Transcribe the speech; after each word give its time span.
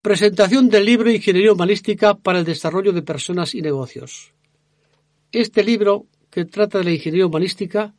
Presentación 0.00 0.68
del 0.68 0.84
libro 0.84 1.10
Ingeniería 1.10 1.52
Humanística 1.52 2.14
para 2.14 2.38
el 2.38 2.44
Desarrollo 2.44 2.92
de 2.92 3.02
Personas 3.02 3.56
y 3.56 3.62
Negocios. 3.62 4.32
Este 5.32 5.64
libro, 5.64 6.06
que 6.30 6.44
trata 6.44 6.78
de 6.78 6.84
la 6.84 6.92
ingeniería 6.92 7.26
humanística, 7.26 7.96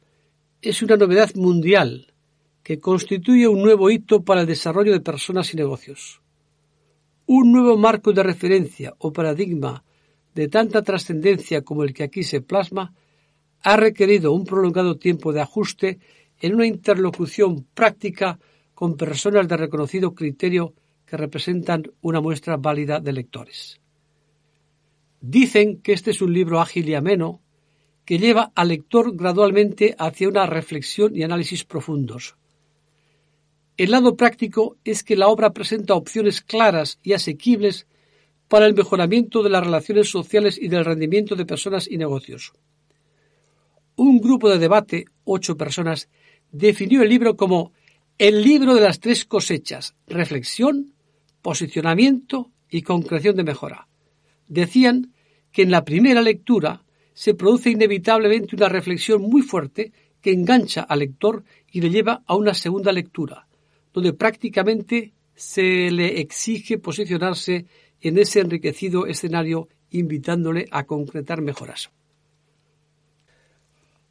es 0.62 0.82
una 0.82 0.96
novedad 0.96 1.36
mundial 1.36 2.14
que 2.64 2.80
constituye 2.80 3.50
un 3.50 3.62
nuevo 3.62 3.90
hito 3.90 4.24
para 4.24 4.42
el 4.42 4.48
desarrollo 4.48 4.94
de 4.94 5.02
personas 5.02 5.54
y 5.54 5.58
negocios. 5.58 6.22
Un 7.26 7.52
nuevo 7.52 7.76
marco 7.76 8.14
de 8.14 8.24
referencia 8.24 8.96
o 9.00 9.12
paradigma 9.12 9.84
de 10.34 10.48
tanta 10.48 10.84
trascendencia 10.84 11.64
como 11.64 11.84
el 11.84 11.94
que 11.94 12.04
aquí 12.04 12.24
se 12.24 12.40
plasma 12.40 12.94
ha 13.62 13.76
requerido 13.76 14.32
un 14.32 14.46
prolongado 14.46 14.96
tiempo 14.96 15.34
de 15.34 15.42
ajuste 15.42 16.00
en 16.40 16.56
una 16.56 16.66
interlocución 16.66 17.68
práctica 17.74 18.40
con 18.74 18.96
personas 18.96 19.50
de 19.50 19.58
reconocido 19.58 20.16
criterio 20.16 20.76
que 21.10 21.18
representan 21.18 21.92
una 22.02 22.22
muestra 22.22 22.58
válida 22.58 23.00
de 23.00 23.14
lectores. 23.14 23.82
Dicen 25.22 25.82
que 25.82 25.94
este 25.94 26.12
es 26.12 26.22
un 26.22 26.34
libro 26.34 26.62
ágil 26.62 26.88
y 26.88 26.94
ameno 26.94 27.42
que 28.06 28.20
lleva 28.20 28.52
al 28.56 28.70
lector 28.70 29.16
gradualmente 29.16 29.96
hacia 29.98 30.30
una 30.30 30.46
reflexión 30.46 31.16
y 31.16 31.24
análisis 31.24 31.66
profundos. 31.66 32.36
El 33.76 33.92
lado 33.92 34.16
práctico 34.16 34.78
es 34.84 35.04
que 35.04 35.16
la 35.16 35.28
obra 35.28 35.52
presenta 35.52 35.94
opciones 35.94 36.42
claras 36.42 37.00
y 37.02 37.14
asequibles 37.14 37.88
para 38.48 38.66
el 38.66 38.74
mejoramiento 38.74 39.42
de 39.42 39.50
las 39.50 39.64
relaciones 39.64 40.10
sociales 40.10 40.58
y 40.62 40.68
del 40.68 40.86
rendimiento 40.86 41.36
de 41.36 41.46
personas 41.46 41.88
y 41.90 41.98
negocios. 41.98 42.54
Un 43.96 44.20
grupo 44.20 44.50
de 44.50 44.60
debate, 44.60 45.06
ocho 45.24 45.56
personas, 45.56 46.10
definió 46.52 47.04
el 47.04 47.10
libro 47.10 47.36
como 47.36 47.74
el 48.18 48.42
libro 48.42 48.74
de 48.74 48.82
las 48.82 49.00
tres 49.00 49.24
cosechas, 49.24 49.96
reflexión, 50.08 50.94
posicionamiento 51.42 52.52
y 52.70 52.82
concreción 52.82 53.36
de 53.36 53.44
mejora. 53.44 53.88
Decían 54.48 55.14
que 55.52 55.64
en 55.64 55.72
la 55.72 55.84
primera 55.84 56.22
lectura 56.22 56.84
se 57.14 57.34
produce 57.34 57.70
inevitablemente 57.70 58.56
una 58.56 58.70
reflexión 58.70 59.22
muy 59.22 59.42
fuerte 59.42 59.92
que 60.22 60.32
engancha 60.32 60.82
al 60.82 61.00
lector 61.00 61.44
y 61.72 61.82
le 61.82 61.90
lleva 61.90 62.24
a 62.26 62.36
una 62.36 62.54
segunda 62.54 62.92
lectura, 62.92 63.48
donde 63.94 64.14
prácticamente 64.14 65.14
se 65.36 65.90
le 65.92 66.20
exige 66.20 66.78
posicionarse 66.78 67.66
en 68.02 68.18
ese 68.18 68.40
enriquecido 68.40 69.06
escenario 69.06 69.68
invitándole 69.92 70.68
a 70.72 70.84
concretar 70.86 71.42
mejoras. 71.42 71.90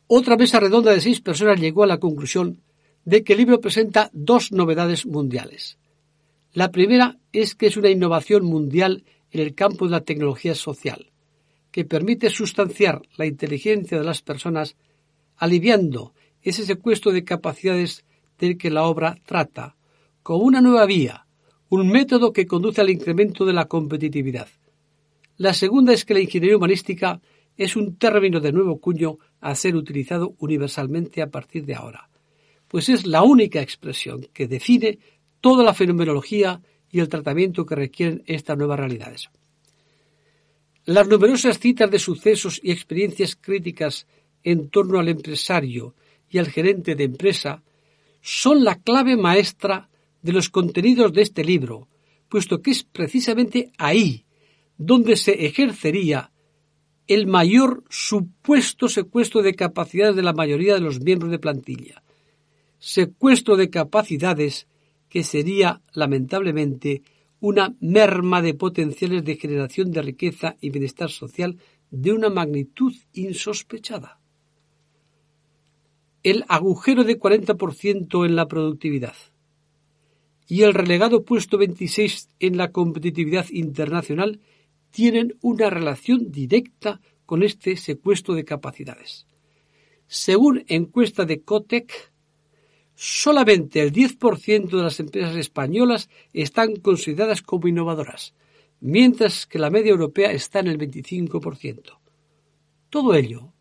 Otra 0.07 0.37
mesa 0.37 0.59
redonda 0.59 0.93
de 0.93 1.01
seis 1.01 1.21
personas 1.21 1.61
llegó 1.61 1.83
a 1.83 1.87
la 1.87 1.99
conclusión 1.99 2.63
de 3.05 3.23
que 3.23 3.35
el 3.35 3.39
libro 3.41 3.61
presenta 3.61 4.11
dos 4.13 4.53
novedades 4.53 5.07
mundiales. 5.07 5.78
La 6.59 6.73
primera 6.73 7.17
es 7.33 7.55
que 7.55 7.69
es 7.69 7.77
una 7.77 7.89
innovación 7.89 8.45
mundial 8.45 9.05
en 9.31 9.43
el 9.43 9.55
campo 9.55 9.85
de 9.85 9.93
la 9.93 10.01
tecnología 10.01 10.57
social, 10.57 11.13
que 11.71 11.85
permite 11.85 12.31
sustanciar 12.31 13.01
la 13.17 13.27
inteligencia 13.27 13.97
de 13.97 14.05
las 14.05 14.23
personas, 14.23 14.75
aliviando 15.37 16.15
ese 16.43 16.67
secuestro 16.67 17.13
de 17.13 17.23
capacidades 17.23 18.05
del 18.41 18.59
que 18.59 18.71
la 18.71 18.87
obra 18.87 19.17
trata, 19.25 19.77
como 20.25 20.43
una 20.43 20.61
nueva 20.61 20.85
vía, 20.85 21.29
un 21.69 21.89
método 21.91 22.33
que 22.33 22.49
conduce 22.49 22.81
al 22.81 22.91
incremento 22.91 23.45
de 23.45 23.53
la 23.53 23.67
competitividad. 23.67 24.49
La 25.37 25.55
segunda 25.55 25.93
es 25.93 26.05
que 26.05 26.15
la 26.15 26.23
ingeniería 26.23 26.57
humanística 26.57 27.21
es 27.57 27.77
un 27.77 27.99
término 27.99 28.41
de 28.41 28.51
nuevo 28.51 28.81
cuño 28.81 29.19
a 29.41 29.55
ser 29.55 29.77
utilizado 29.77 30.35
universalmente 30.41 31.23
a 31.23 31.31
partir 31.31 31.65
de 31.67 31.77
ahora, 31.77 32.11
pues 32.67 32.89
es 32.89 33.07
la 33.07 33.23
única 33.23 33.63
expresión 33.63 34.27
que 34.33 34.49
define 34.49 34.99
toda 35.41 35.65
la 35.65 35.75
fenomenología 35.75 36.61
y 36.91 37.01
el 37.01 37.09
tratamiento 37.09 37.67
que 37.67 37.75
requieren 37.75 38.23
estas 38.27 38.57
nuevas 38.57 38.79
realidades. 38.79 39.29
Las 40.85 41.07
numerosas 41.07 41.59
citas 41.59 41.91
de 41.91 41.99
sucesos 41.99 42.61
y 42.63 42.71
experiencias 42.71 43.37
críticas 43.37 44.07
en 44.43 44.71
torno 44.71 44.99
al 44.99 45.09
empresario 45.09 45.95
y 46.31 46.39
al 46.39 46.49
gerente 46.49 46.95
de 46.95 47.05
empresa 47.05 47.63
son 48.21 48.65
la 48.65 48.77
clave 48.77 49.17
maestra 49.17 49.89
de 50.23 50.33
los 50.33 50.49
contenidos 50.49 51.13
de 51.13 51.23
este 51.23 51.45
libro, 51.45 51.89
puesto 52.29 52.61
que 52.61 52.71
es 52.71 52.85
precisamente 52.85 53.71
ahí 53.79 54.25
donde 54.77 55.17
se 55.17 55.45
ejercería 55.47 56.31
el 57.07 57.27
mayor 57.27 57.85
supuesto 57.89 58.89
secuestro 58.89 59.43
de 59.43 59.55
capacidades 59.55 60.15
de 60.15 60.23
la 60.23 60.35
mayoría 60.35 60.75
de 60.75 60.81
los 60.81 61.01
miembros 61.01 61.31
de 61.31 61.39
plantilla. 61.39 62.03
Secuestro 62.79 63.57
de 63.57 63.71
capacidades 63.71 64.69
que 65.09 65.25
sería, 65.25 65.83
lamentablemente, 65.93 67.03
una 67.41 67.75
merma 67.81 68.43
de 68.43 68.55
potenciales 68.55 69.25
de 69.25 69.37
generación 69.37 69.91
de 69.91 70.03
riqueza 70.03 70.57
y 70.61 70.71
bienestar 70.71 71.11
social 71.11 71.59
de 71.91 72.13
una 72.13 72.31
magnitud 72.31 72.95
insospechada. 73.13 74.21
El 76.23 76.45
agujero 76.49 77.05
de 77.05 77.19
40% 77.19 78.27
en 78.27 78.37
la 78.37 78.49
productividad 78.49 79.15
y 80.49 80.63
el 80.63 80.75
relegado 80.75 81.25
puesto 81.25 81.59
26 81.59 82.31
en 82.41 82.57
la 82.57 82.73
competitividad 82.73 83.47
internacional 83.51 84.41
tienen 84.91 85.37
una 85.43 85.71
relación 85.71 86.31
directa 86.33 87.01
con 87.27 87.43
este 87.43 87.77
secuestro 87.77 88.35
de 88.35 88.45
capacidades. 88.45 89.27
Según 90.07 90.65
encuesta 90.67 91.27
de 91.27 91.43
Cotec, 91.43 92.13
solamente 93.01 93.81
el 93.81 93.93
10% 93.93 94.71
de 94.71 94.83
las 94.83 94.99
empresas 94.99 95.37
españolas 95.37 96.11
están 96.33 96.75
consideradas 96.75 97.43
como 97.43 97.69
innovadoras, 97.69 98.35
mientras 98.81 99.47
que 99.47 99.61
la 99.61 99.71
media 99.71 99.91
europea 99.91 100.33
está 100.33 100.59
en 100.59 100.67
el 100.67 100.79
25%. 100.79 101.97
Todo 102.91 103.15
ello 103.15 103.53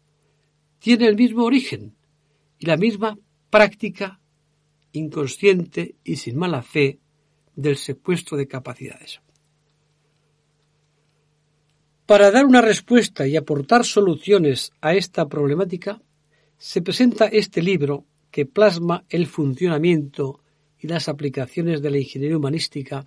tiene 0.80 1.06
el 1.06 1.16
mismo 1.16 1.44
origen 1.44 1.96
y 2.58 2.66
la 2.66 2.78
misma 2.78 3.20
práctica 3.52 4.20
inconsciente 4.94 5.94
y 6.04 6.16
sin 6.16 6.36
mala 6.36 6.64
fe 6.64 6.98
del 7.56 7.78
secuestro 7.78 8.38
de 8.38 8.48
capacidades. 8.48 9.22
Para 12.08 12.32
dar 12.32 12.48
una 12.48 12.62
respuesta 12.62 13.28
y 13.28 13.36
aportar 13.36 13.86
soluciones 13.86 14.72
a 14.82 14.96
esta 14.96 15.28
problemática, 15.28 16.02
se 16.58 16.82
presenta 16.82 17.28
este 17.28 17.62
libro 17.62 18.07
que 18.32 18.46
plasma 18.46 19.06
el 19.10 19.28
funcionamiento 19.28 20.42
y 20.80 20.88
las 20.88 21.10
aplicaciones 21.10 21.82
de 21.82 21.92
la 21.92 21.98
ingeniería 21.98 22.38
humanística, 22.38 23.06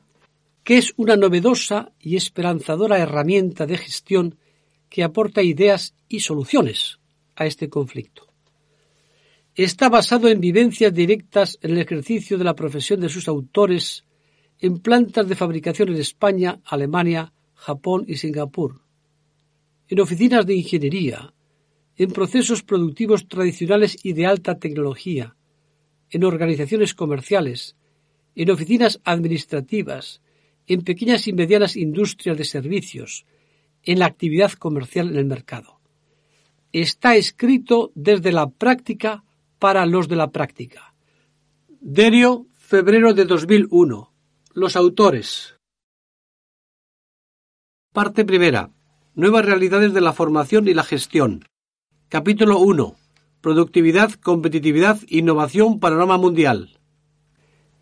que 0.65 0.79
es 0.79 0.93
una 0.97 1.17
novedosa 1.17 1.93
y 2.01 2.17
esperanzadora 2.17 2.99
herramienta 2.99 3.67
de 3.67 3.79
gestión 3.79 4.37
que 4.89 5.05
aporta 5.05 5.43
ideas 5.43 5.95
y 6.09 6.21
soluciones 6.21 6.99
a 7.37 7.47
este 7.47 7.69
conflicto. 7.69 8.27
Está 9.55 9.89
basado 9.89 10.29
en 10.29 10.41
vivencias 10.41 10.93
directas 10.93 11.59
en 11.63 11.73
el 11.73 11.79
ejercicio 11.79 12.39
de 12.39 12.45
la 12.45 12.55
profesión 12.55 13.01
de 13.01 13.09
sus 13.09 13.29
autores 13.29 14.05
en 14.59 14.79
plantas 14.79 15.29
de 15.29 15.35
fabricación 15.35 15.89
en 15.89 15.97
España, 15.97 16.61
Alemania, 16.65 17.33
Japón 17.55 18.05
y 18.07 18.17
Singapur, 18.17 18.81
en 19.89 20.01
oficinas 20.01 20.47
de 20.47 20.55
ingeniería, 20.55 21.33
en 22.01 22.13
procesos 22.13 22.63
productivos 22.63 23.29
tradicionales 23.29 23.99
y 24.03 24.15
de 24.15 24.25
alta 24.25 24.59
tecnología, 24.59 25.37
en 26.09 26.25
organizaciones 26.25 26.95
comerciales, 26.95 27.77
en 28.35 28.51
oficinas 28.51 29.03
administrativas, 29.05 30.23
en 30.67 30.81
pequeñas 30.81 31.29
y 31.29 31.35
medianas 31.35 31.77
industrias 31.77 32.39
de 32.39 32.47
servicios, 32.47 33.27
en 33.83 33.99
la 33.99 34.07
actividad 34.07 34.53
comercial 34.53 35.11
en 35.11 35.17
el 35.19 35.27
mercado. 35.27 35.79
Está 36.73 37.17
escrito 37.17 37.93
desde 37.95 38.33
la 38.33 38.49
práctica 38.49 39.23
para 39.59 39.85
los 39.85 40.09
de 40.09 40.17
la 40.17 40.31
práctica. 40.31 40.95
Derio, 41.83 42.47
febrero 42.57 43.13
de 43.13 43.27
2001. 43.27 44.11
Los 44.55 44.75
autores. 44.75 45.59
Parte 47.93 48.25
primera. 48.25 48.71
Nuevas 49.15 49.45
realidades 49.45 49.93
de 49.93 50.01
la 50.01 50.15
formación 50.15 50.67
y 50.67 50.73
la 50.73 50.83
gestión. 50.83 51.45
Capítulo 52.11 52.59
1. 52.59 52.97
Productividad, 53.41 54.11
competitividad, 54.15 54.99
innovación, 55.07 55.79
panorama 55.79 56.19
mundial. 56.19 56.77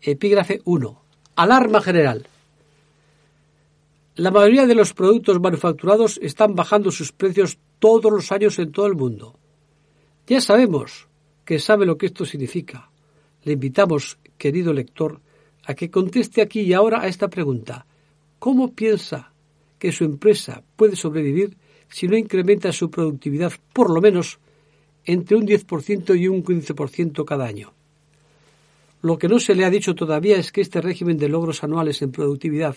Epígrafe 0.01 0.61
1. 0.65 1.01
Alarma 1.35 1.81
general. 1.81 2.27
La 4.13 4.29
mayoría 4.29 4.67
de 4.67 4.75
los 4.75 4.93
productos 4.93 5.41
manufacturados 5.41 6.19
están 6.21 6.53
bajando 6.53 6.91
sus 6.91 7.11
precios 7.11 7.57
todos 7.79 8.11
los 8.11 8.31
años 8.31 8.59
en 8.59 8.71
todo 8.71 8.85
el 8.85 8.93
mundo. 8.93 9.33
Ya 10.27 10.41
sabemos 10.41 11.07
que 11.43 11.57
sabe 11.57 11.87
lo 11.87 11.97
que 11.97 12.05
esto 12.05 12.23
significa. 12.23 12.91
Le 13.45 13.53
invitamos, 13.53 14.19
querido 14.37 14.73
lector, 14.73 15.21
a 15.65 15.73
que 15.73 15.89
conteste 15.89 16.43
aquí 16.43 16.61
y 16.61 16.73
ahora 16.73 17.01
a 17.01 17.07
esta 17.07 17.29
pregunta. 17.29 17.87
¿Cómo 18.37 18.75
piensa 18.75 19.33
que 19.79 19.91
su 19.91 20.03
empresa 20.03 20.61
puede 20.75 20.95
sobrevivir 20.95 21.57
si 21.89 22.07
no 22.07 22.17
incrementa 22.17 22.71
su 22.71 22.89
productividad 22.89 23.53
por 23.73 23.89
lo 23.89 24.01
menos 24.01 24.39
entre 25.05 25.37
un 25.37 25.47
10% 25.47 26.19
y 26.19 26.27
un 26.27 26.43
15% 26.43 27.25
cada 27.25 27.45
año? 27.45 27.73
Lo 29.01 29.17
que 29.17 29.29
no 29.29 29.39
se 29.39 29.55
le 29.55 29.65
ha 29.65 29.69
dicho 29.69 29.95
todavía 29.95 30.37
es 30.37 30.51
que 30.51 30.61
este 30.61 30.81
régimen 30.81 31.17
de 31.17 31.29
logros 31.29 31.63
anuales 31.63 32.01
en 32.01 32.11
productividad 32.11 32.75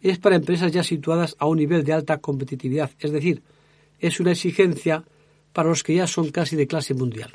es 0.00 0.18
para 0.18 0.36
empresas 0.36 0.72
ya 0.72 0.82
situadas 0.82 1.36
a 1.38 1.46
un 1.46 1.58
nivel 1.58 1.84
de 1.84 1.92
alta 1.92 2.18
competitividad, 2.18 2.90
es 2.98 3.12
decir, 3.12 3.42
es 4.00 4.18
una 4.18 4.32
exigencia 4.32 5.04
para 5.52 5.68
los 5.68 5.84
que 5.84 5.94
ya 5.94 6.06
son 6.06 6.30
casi 6.30 6.56
de 6.56 6.66
clase 6.66 6.94
mundial. 6.94 7.32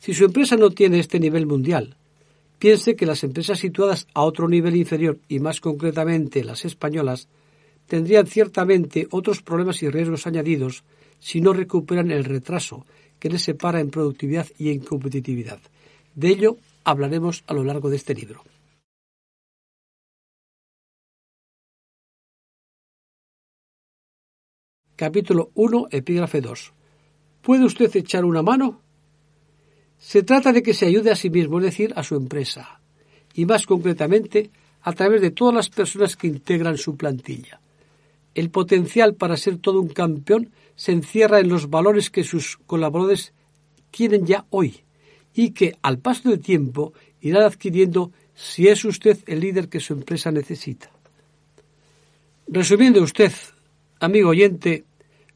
Si 0.00 0.14
su 0.14 0.24
empresa 0.24 0.56
no 0.56 0.70
tiene 0.70 0.98
este 0.98 1.20
nivel 1.20 1.46
mundial, 1.46 1.96
piense 2.58 2.96
que 2.96 3.06
las 3.06 3.22
empresas 3.22 3.60
situadas 3.60 4.08
a 4.14 4.22
otro 4.22 4.48
nivel 4.48 4.74
inferior, 4.76 5.18
y 5.28 5.38
más 5.38 5.60
concretamente 5.60 6.42
las 6.42 6.64
españolas, 6.64 7.28
tendrían 7.88 8.26
ciertamente 8.26 9.08
otros 9.10 9.42
problemas 9.42 9.82
y 9.82 9.88
riesgos 9.88 10.26
añadidos 10.26 10.84
si 11.18 11.40
no 11.40 11.52
recuperan 11.52 12.10
el 12.10 12.24
retraso 12.24 12.86
que 13.18 13.30
les 13.30 13.42
separa 13.42 13.80
en 13.80 13.90
productividad 13.90 14.46
y 14.58 14.70
en 14.70 14.80
competitividad. 14.80 15.58
De 16.14 16.28
ello 16.28 16.58
hablaremos 16.84 17.42
a 17.46 17.54
lo 17.54 17.64
largo 17.64 17.90
de 17.90 17.96
este 17.96 18.14
libro. 18.14 18.44
Capítulo 24.94 25.50
1, 25.54 25.88
epígrafe 25.90 26.40
2. 26.40 26.72
¿Puede 27.42 27.64
usted 27.64 27.94
echar 27.96 28.24
una 28.24 28.42
mano? 28.42 28.82
Se 29.96 30.22
trata 30.22 30.52
de 30.52 30.62
que 30.62 30.74
se 30.74 30.86
ayude 30.86 31.10
a 31.10 31.16
sí 31.16 31.30
mismo, 31.30 31.58
es 31.58 31.66
decir, 31.66 31.92
a 31.96 32.02
su 32.02 32.16
empresa, 32.16 32.80
y 33.34 33.46
más 33.46 33.66
concretamente 33.66 34.50
a 34.82 34.92
través 34.92 35.20
de 35.20 35.30
todas 35.30 35.54
las 35.54 35.68
personas 35.68 36.16
que 36.16 36.26
integran 36.26 36.76
su 36.76 36.96
plantilla. 36.96 37.60
El 38.38 38.50
potencial 38.50 39.16
para 39.16 39.36
ser 39.36 39.56
todo 39.56 39.80
un 39.80 39.88
campeón 39.88 40.50
se 40.76 40.92
encierra 40.92 41.40
en 41.40 41.48
los 41.48 41.70
valores 41.70 42.08
que 42.08 42.22
sus 42.22 42.56
colaboradores 42.56 43.32
tienen 43.90 44.26
ya 44.26 44.46
hoy 44.50 44.84
y 45.34 45.50
que 45.50 45.76
al 45.82 45.98
paso 45.98 46.30
del 46.30 46.38
tiempo 46.38 46.92
irán 47.20 47.42
adquiriendo 47.42 48.12
si 48.36 48.68
es 48.68 48.84
usted 48.84 49.18
el 49.26 49.40
líder 49.40 49.68
que 49.68 49.80
su 49.80 49.92
empresa 49.92 50.30
necesita. 50.30 50.88
Resumiendo 52.46 53.02
usted, 53.02 53.32
amigo 53.98 54.28
oyente, 54.28 54.84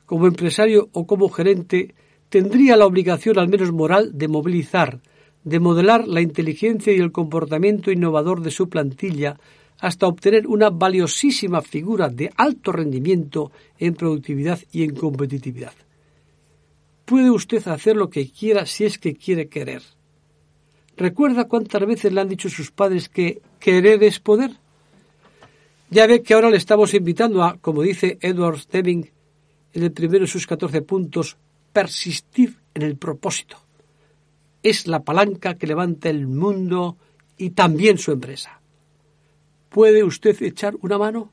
como 0.07 0.29
empresario 0.29 0.89
o 0.93 1.05
como 1.05 1.29
gerente, 1.29 1.97
tendría 2.29 2.77
la 2.77 2.87
obligación, 2.87 3.37
al 3.37 3.49
menos 3.49 3.73
moral, 3.73 4.17
de 4.17 4.29
movilizar, 4.29 5.01
de 5.43 5.59
modelar 5.59 6.07
la 6.07 6.21
inteligencia 6.21 6.93
y 6.93 7.01
el 7.01 7.11
comportamiento 7.11 7.91
innovador 7.91 8.43
de 8.43 8.53
su 8.53 8.69
plantilla 8.69 9.41
hasta 9.83 10.07
obtener 10.07 10.47
una 10.47 10.71
valiosísima 10.71 11.61
figura 11.61 12.09
de 12.09 12.33
alto 12.37 12.71
rendimiento 12.71 13.51
en 13.81 13.95
productividad 13.95 14.61
y 14.71 14.85
en 14.85 14.95
competitividad. 14.95 15.73
Puede 17.05 17.33
usted 17.33 17.67
hacer 17.67 17.97
lo 17.97 18.09
que 18.09 18.31
quiera 18.31 18.65
si 18.65 18.85
es 18.85 18.97
que 18.97 19.17
quiere 19.17 19.49
querer. 19.49 19.83
¿Recuerda 20.97 21.49
cuántas 21.49 21.85
veces 21.85 22.13
le 22.13 22.21
han 22.21 22.29
dicho 22.29 22.49
sus 22.49 22.71
padres 22.71 23.09
que 23.09 23.43
querer 23.59 24.05
es 24.05 24.21
poder? 24.21 24.53
Ya 25.91 26.07
ve 26.07 26.23
que 26.23 26.35
ahora 26.35 26.51
le 26.51 26.59
estamos 26.59 26.95
invitando 26.95 27.43
a, 27.43 27.57
como 27.57 27.83
dice 27.83 28.19
Edward 28.21 28.61
Deming 28.71 29.11
en 29.73 29.83
el 29.83 29.91
primero 29.91 30.27
de 30.27 30.31
sus 30.31 30.47
14 30.47 30.83
puntos, 30.83 31.37
persistir 31.73 32.57
en 32.75 32.83
el 32.83 32.97
propósito. 32.97 33.57
Es 34.63 34.87
la 34.87 35.03
palanca 35.03 35.57
que 35.57 35.67
levanta 35.67 36.09
el 36.09 36.29
mundo 36.29 36.97
y 37.37 37.51
también 37.51 37.99
su 37.99 38.13
empresa. 38.13 38.62
¿Puede 39.73 40.05
usted 40.05 40.43
echar 40.43 40.77
una 40.83 40.99
mano? 40.99 41.31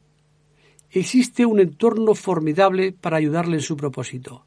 Existe 0.92 1.46
un 1.46 1.60
entorno 1.60 2.16
formidable 2.16 2.94
para 2.94 3.18
ayudarle 3.18 3.58
en 3.58 3.62
su 3.62 3.76
propósito. 3.76 4.46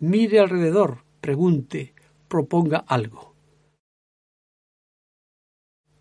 Mire 0.00 0.40
alrededor, 0.40 1.04
pregunte, 1.20 1.94
proponga 2.26 2.78
algo. 2.78 3.32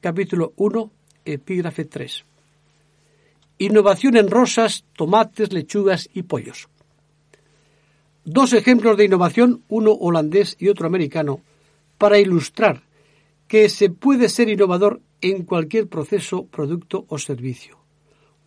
Capítulo 0.01 0.53
1, 0.55 0.91
epígrafe 1.23 1.85
3. 1.85 2.25
Innovación 3.59 4.17
en 4.17 4.31
rosas, 4.31 4.83
tomates, 4.93 5.53
lechugas 5.53 6.09
y 6.15 6.23
pollos. 6.23 6.67
Dos 8.25 8.53
ejemplos 8.53 8.97
de 8.97 9.05
innovación, 9.05 9.63
uno 9.69 9.91
holandés 9.91 10.55
y 10.59 10.67
otro 10.67 10.87
americano, 10.87 11.41
para 11.99 12.17
ilustrar 12.17 12.81
que 13.47 13.69
se 13.69 13.91
puede 13.91 14.29
ser 14.29 14.49
innovador 14.49 14.99
en 15.23 15.43
cualquier 15.43 15.87
proceso, 15.87 16.45
producto 16.47 17.05
o 17.07 17.17
servicio. 17.17 17.79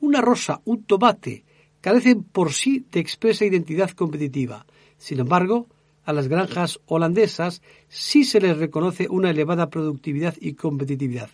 Una 0.01 0.21
rosa, 0.21 0.61
un 0.67 0.85
tomate, 0.85 1.45
carecen 1.81 2.23
por 2.23 2.53
sí 2.53 2.85
de 2.93 3.01
expresa 3.01 3.47
identidad 3.47 3.91
competitiva. 3.91 4.67
Sin 4.99 5.21
embargo, 5.21 5.69
a 6.05 6.13
las 6.13 6.29
granjas 6.29 6.79
holandesas 6.87 7.63
sí 7.89 8.25
se 8.25 8.41
les 8.41 8.59
reconoce 8.59 9.09
una 9.09 9.31
elevada 9.31 9.71
productividad 9.71 10.35
y 10.39 10.53
competitividad. 10.53 11.31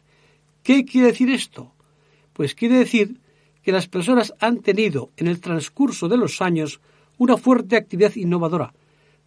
¿Qué 0.63 0.85
quiere 0.85 1.09
decir 1.09 1.29
esto? 1.29 1.73
Pues 2.33 2.55
quiere 2.55 2.79
decir 2.79 3.21
que 3.63 3.73
las 3.73 3.89
personas 3.89 4.35
han 4.39 4.61
tenido 4.61 5.11
en 5.17 5.27
el 5.27 5.41
transcurso 5.41 6.09
de 6.09 6.19
los 6.19 6.41
años 6.41 6.81
una 7.19 7.37
fuerte 7.37 7.77
actividad 7.77 8.15
innovadora, 8.15 8.75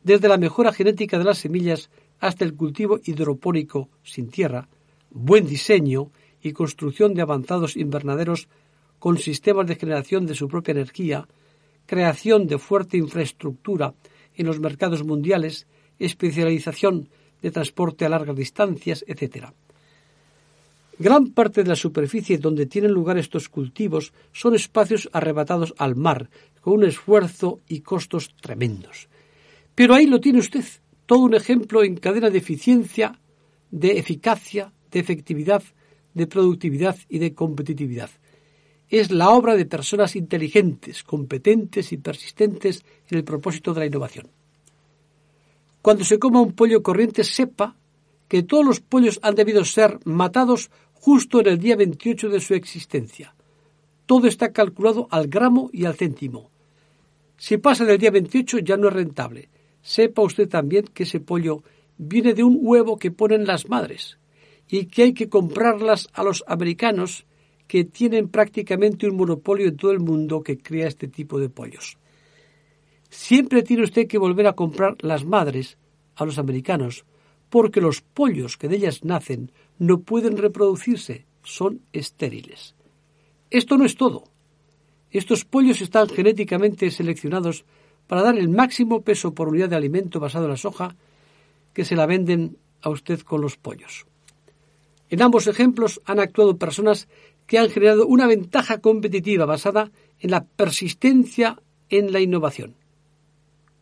desde 0.01 0.29
la 0.29 0.37
mejora 0.37 0.71
genética 0.71 1.17
de 1.17 1.25
las 1.25 1.39
semillas 1.39 1.89
hasta 2.19 2.45
el 2.45 2.55
cultivo 2.55 2.99
hidropónico 3.03 3.89
sin 4.03 4.29
tierra, 4.29 4.69
buen 5.15 5.47
diseño 5.47 6.11
y 6.43 6.51
construcción 6.51 7.13
de 7.13 7.21
avanzados 7.21 7.77
invernaderos 7.77 8.49
con 8.99 9.17
sistemas 9.17 9.65
de 9.65 9.77
generación 9.77 10.25
de 10.25 10.35
su 10.35 10.47
propia 10.47 10.73
energía, 10.73 11.27
creación 11.85 12.47
de 12.47 12.57
fuerte 12.59 12.97
infraestructura 12.97 13.95
en 14.35 14.45
los 14.45 14.59
mercados 14.59 15.03
mundiales, 15.03 15.67
especialización 15.99 17.07
de 17.41 17.51
transporte 17.51 18.05
a 18.05 18.09
largas 18.09 18.35
distancias, 18.35 19.05
etc. 19.07 19.47
Gran 20.99 21.31
parte 21.31 21.63
de 21.63 21.69
la 21.69 21.75
superficie 21.75 22.37
donde 22.37 22.65
tienen 22.65 22.91
lugar 22.91 23.17
estos 23.17 23.47
cultivos 23.47 24.11
son 24.33 24.53
espacios 24.53 25.09
arrebatados 25.13 25.73
al 25.77 25.95
mar, 25.95 26.29
con 26.59 26.73
un 26.73 26.83
esfuerzo 26.83 27.61
y 27.69 27.79
costos 27.79 28.35
tremendos. 28.41 29.07
Pero 29.75 29.93
ahí 29.93 30.07
lo 30.07 30.19
tiene 30.19 30.39
usted, 30.39 30.65
todo 31.05 31.19
un 31.19 31.35
ejemplo 31.35 31.83
en 31.83 31.95
cadena 31.95 32.29
de 32.29 32.39
eficiencia, 32.39 33.19
de 33.71 33.97
eficacia, 33.97 34.73
de 34.95 35.01
efectividad, 35.01 35.61
de 36.13 36.25
productividad 36.25 36.95
y 37.09 37.19
de 37.19 37.33
competitividad. 37.33 38.09
Es 38.87 39.11
la 39.11 39.29
obra 39.29 39.55
de 39.55 39.65
personas 39.65 40.15
inteligentes, 40.15 41.03
competentes 41.03 41.91
y 41.91 41.97
persistentes 41.97 42.85
en 43.09 43.17
el 43.17 43.25
propósito 43.25 43.73
de 43.73 43.81
la 43.81 43.85
innovación. 43.87 44.27
Cuando 45.81 46.05
se 46.05 46.17
coma 46.17 46.39
un 46.39 46.53
pollo 46.53 46.81
corriente, 46.81 47.25
sepa 47.25 47.75
que 48.29 48.43
todos 48.43 48.65
los 48.65 48.79
pollos 48.79 49.19
han 49.21 49.35
debido 49.35 49.65
ser 49.65 49.99
matados 50.05 50.71
justo 50.93 51.41
en 51.41 51.47
el 51.47 51.59
día 51.59 51.75
28 51.75 52.29
de 52.29 52.39
su 52.39 52.53
existencia. 52.53 53.35
Todo 54.05 54.27
está 54.27 54.53
calculado 54.53 55.09
al 55.11 55.27
gramo 55.27 55.69
y 55.73 55.83
al 55.83 55.95
céntimo. 55.95 56.51
Si 57.35 57.57
pasa 57.57 57.83
del 57.83 57.97
día 57.97 58.11
28 58.11 58.59
ya 58.59 58.77
no 58.77 58.87
es 58.87 58.93
rentable. 58.93 59.49
Sepa 59.81 60.21
usted 60.21 60.47
también 60.47 60.85
que 60.85 61.03
ese 61.03 61.19
pollo 61.19 61.63
viene 61.97 62.33
de 62.33 62.45
un 62.45 62.59
huevo 62.61 62.97
que 62.97 63.11
ponen 63.11 63.45
las 63.45 63.67
madres 63.67 64.17
y 64.67 64.85
que 64.85 65.03
hay 65.03 65.13
que 65.13 65.29
comprarlas 65.29 66.07
a 66.13 66.23
los 66.23 66.43
americanos 66.47 67.25
que 67.67 67.83
tienen 67.83 68.29
prácticamente 68.29 69.07
un 69.07 69.17
monopolio 69.17 69.67
en 69.67 69.77
todo 69.77 69.91
el 69.91 69.99
mundo 69.99 70.43
que 70.43 70.57
cría 70.57 70.87
este 70.87 71.07
tipo 71.07 71.39
de 71.39 71.49
pollos. 71.49 71.97
Siempre 73.09 73.63
tiene 73.63 73.83
usted 73.83 74.07
que 74.07 74.17
volver 74.17 74.47
a 74.47 74.53
comprar 74.53 74.95
las 74.99 75.25
madres 75.25 75.77
a 76.15 76.25
los 76.25 76.37
americanos 76.37 77.05
porque 77.49 77.81
los 77.81 78.01
pollos 78.01 78.57
que 78.57 78.67
de 78.67 78.77
ellas 78.77 79.03
nacen 79.03 79.51
no 79.77 80.01
pueden 80.01 80.37
reproducirse, 80.37 81.25
son 81.43 81.81
estériles. 81.93 82.75
Esto 83.49 83.77
no 83.77 83.85
es 83.85 83.95
todo. 83.95 84.23
Estos 85.11 85.45
pollos 85.45 85.81
están 85.81 86.09
genéticamente 86.09 86.91
seleccionados 86.91 87.65
para 88.07 88.23
dar 88.23 88.37
el 88.37 88.49
máximo 88.49 89.01
peso 89.01 89.33
por 89.33 89.47
unidad 89.47 89.69
de 89.69 89.75
alimento 89.75 90.19
basado 90.19 90.45
en 90.45 90.51
la 90.51 90.57
soja 90.57 90.95
que 91.73 91.85
se 91.85 91.95
la 91.95 92.05
venden 92.05 92.57
a 92.81 92.89
usted 92.89 93.21
con 93.21 93.41
los 93.41 93.57
pollos. 93.57 94.05
En 95.09 95.21
ambos 95.21 95.47
ejemplos 95.47 96.01
han 96.05 96.19
actuado 96.19 96.57
personas 96.57 97.07
que 97.45 97.59
han 97.59 97.69
generado 97.69 98.07
una 98.07 98.27
ventaja 98.27 98.79
competitiva 98.79 99.45
basada 99.45 99.91
en 100.19 100.31
la 100.31 100.45
persistencia 100.45 101.61
en 101.89 102.11
la 102.11 102.19
innovación. 102.19 102.75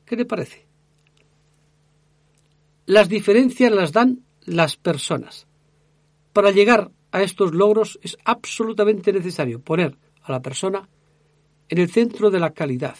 ¿Qué 0.06 0.16
le 0.16 0.26
parece? 0.26 0.66
Las 2.86 3.08
diferencias 3.08 3.72
las 3.72 3.94
dan 3.94 4.24
las 4.42 4.76
personas. 4.76 5.48
Para 6.34 6.52
llegar 6.52 6.92
a 7.12 7.22
estos 7.22 7.54
logros 7.54 8.00
es 8.02 8.18
absolutamente 8.26 9.14
necesario 9.14 9.62
poner 9.62 9.98
a 10.24 10.32
la 10.32 10.42
persona 10.42 10.90
en 11.70 11.78
el 11.78 11.90
centro 11.90 12.30
de 12.30 12.40
la 12.40 12.52
calidad, 12.52 12.98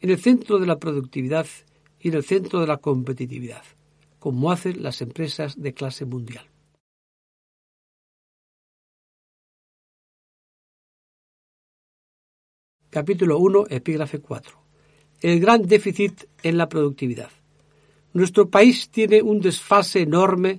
en 0.00 0.10
el 0.10 0.18
centro 0.18 0.58
de 0.58 0.66
la 0.66 0.78
productividad 0.78 1.46
y 2.00 2.08
en 2.08 2.14
el 2.14 2.24
centro 2.24 2.60
de 2.60 2.66
la 2.66 2.78
competitividad, 2.78 3.62
como 4.18 4.50
hacen 4.50 4.82
las 4.82 5.02
empresas 5.02 5.60
de 5.60 5.74
clase 5.74 6.06
mundial. 6.06 6.46
Capítulo 12.98 13.38
1, 13.38 13.66
epígrafe 13.70 14.18
4. 14.18 14.58
El 15.20 15.38
gran 15.38 15.62
déficit 15.62 16.24
en 16.42 16.58
la 16.58 16.68
productividad. 16.68 17.30
Nuestro 18.12 18.50
país 18.50 18.90
tiene 18.90 19.22
un 19.22 19.38
desfase 19.38 20.00
enorme 20.00 20.58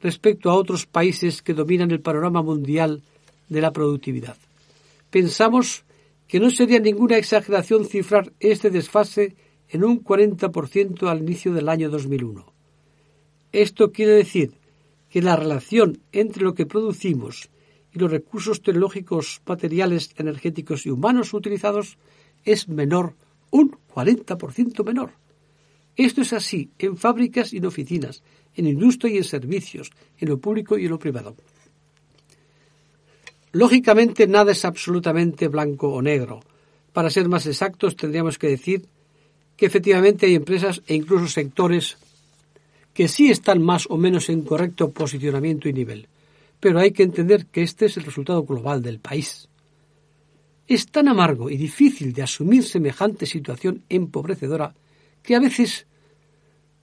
respecto 0.00 0.50
a 0.50 0.54
otros 0.54 0.86
países 0.86 1.42
que 1.42 1.52
dominan 1.52 1.90
el 1.90 2.00
panorama 2.00 2.42
mundial 2.42 3.02
de 3.48 3.60
la 3.60 3.72
productividad. 3.72 4.36
Pensamos 5.10 5.82
que 6.28 6.38
no 6.38 6.50
sería 6.50 6.78
ninguna 6.78 7.16
exageración 7.16 7.84
cifrar 7.84 8.32
este 8.38 8.70
desfase 8.70 9.34
en 9.68 9.82
un 9.82 10.04
40% 10.04 11.08
al 11.08 11.18
inicio 11.18 11.52
del 11.52 11.68
año 11.68 11.90
2001. 11.90 12.52
Esto 13.50 13.90
quiere 13.90 14.12
decir 14.12 14.52
que 15.10 15.22
la 15.22 15.34
relación 15.34 15.98
entre 16.12 16.44
lo 16.44 16.54
que 16.54 16.66
producimos 16.66 17.50
y 17.92 17.98
los 17.98 18.10
recursos 18.10 18.62
tecnológicos, 18.62 19.42
materiales, 19.46 20.10
energéticos 20.16 20.86
y 20.86 20.90
humanos 20.90 21.34
utilizados 21.34 21.98
es 22.44 22.68
menor, 22.68 23.14
un 23.50 23.76
40% 23.94 24.84
menor. 24.84 25.12
Esto 25.96 26.22
es 26.22 26.32
así 26.32 26.70
en 26.78 26.96
fábricas 26.96 27.52
y 27.52 27.58
en 27.58 27.66
oficinas, 27.66 28.22
en 28.54 28.66
industria 28.66 29.14
y 29.14 29.16
en 29.18 29.24
servicios, 29.24 29.90
en 30.18 30.28
lo 30.28 30.38
público 30.38 30.78
y 30.78 30.84
en 30.84 30.90
lo 30.90 30.98
privado. 30.98 31.36
Lógicamente 33.52 34.26
nada 34.28 34.52
es 34.52 34.64
absolutamente 34.64 35.48
blanco 35.48 35.88
o 35.88 36.00
negro. 36.00 36.40
Para 36.92 37.10
ser 37.10 37.28
más 37.28 37.46
exactos 37.46 37.96
tendríamos 37.96 38.38
que 38.38 38.48
decir 38.48 38.86
que 39.56 39.66
efectivamente 39.66 40.26
hay 40.26 40.36
empresas 40.36 40.82
e 40.86 40.94
incluso 40.94 41.26
sectores 41.26 41.98
que 42.94 43.08
sí 43.08 43.30
están 43.30 43.62
más 43.62 43.86
o 43.90 43.96
menos 43.96 44.28
en 44.28 44.42
correcto 44.42 44.90
posicionamiento 44.90 45.68
y 45.68 45.72
nivel 45.72 46.08
pero 46.60 46.78
hay 46.78 46.92
que 46.92 47.02
entender 47.02 47.46
que 47.46 47.62
este 47.62 47.86
es 47.86 47.96
el 47.96 48.04
resultado 48.04 48.44
global 48.44 48.82
del 48.82 49.00
país. 49.00 49.48
Es 50.66 50.86
tan 50.86 51.08
amargo 51.08 51.50
y 51.50 51.56
difícil 51.56 52.12
de 52.12 52.22
asumir 52.22 52.62
semejante 52.62 53.26
situación 53.26 53.82
empobrecedora 53.88 54.74
que 55.22 55.34
a 55.34 55.40
veces 55.40 55.86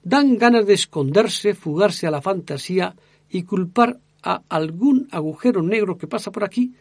dan 0.03 0.37
ganas 0.37 0.65
de 0.65 0.73
esconderse, 0.73 1.53
fugarse 1.53 2.07
a 2.07 2.11
la 2.11 2.21
fantasía 2.21 2.95
y 3.29 3.43
culpar 3.43 3.99
a 4.23 4.41
algún 4.49 5.07
agujero 5.11 5.61
negro 5.61 5.97
que 5.97 6.07
pasa 6.07 6.31
por 6.31 6.43
aquí 6.43 6.73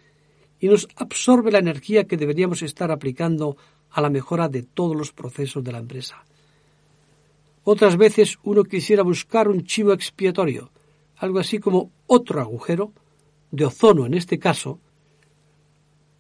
y 0.59 0.69
nos 0.69 0.89
absorbe 0.97 1.53
la 1.53 1.59
energía 1.59 2.05
que 2.05 2.17
deberíamos 2.17 2.63
estar 2.63 2.91
aplicando 2.91 3.57
a 3.91 4.01
la 4.01 4.11
mejora 4.11 4.49
de 4.49 4.63
todos 4.63 4.97
los 4.97 5.13
procesos 5.13 5.63
de 5.63 5.73
la 5.73 5.79
empresa. 5.79 6.25
Otras 7.65 7.97
veces 7.97 8.39
uno 8.43 8.65
quisiera 8.65 9.03
buscar 9.03 9.49
un 9.49 9.65
chivo 9.65 9.93
expiatorio, 9.93 10.71
algo 11.17 11.39
así 11.39 11.59
como 11.59 11.91
otro 12.07 12.41
agujero, 12.41 12.93
de 13.51 13.65
ozono 13.65 14.07
en 14.07 14.15
este 14.15 14.39
caso, 14.39 14.81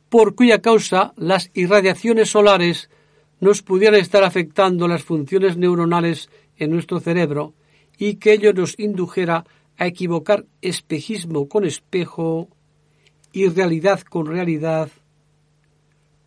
por 0.08 0.34
cuya 0.34 0.60
causa 0.60 1.12
las 1.16 1.50
irradiaciones 1.54 2.30
solares 2.30 2.90
nos 3.40 3.62
pudieran 3.62 4.00
estar 4.00 4.24
afectando 4.24 4.88
las 4.88 5.02
funciones 5.02 5.56
neuronales 5.56 6.30
en 6.56 6.70
nuestro 6.70 7.00
cerebro 7.00 7.54
y 7.98 8.14
que 8.14 8.32
ello 8.32 8.52
nos 8.52 8.78
indujera 8.78 9.44
a 9.76 9.86
equivocar 9.86 10.46
espejismo 10.62 11.48
con 11.48 11.64
espejo 11.64 12.48
y 13.32 13.48
realidad 13.48 14.00
con 14.00 14.26
realidad. 14.26 14.90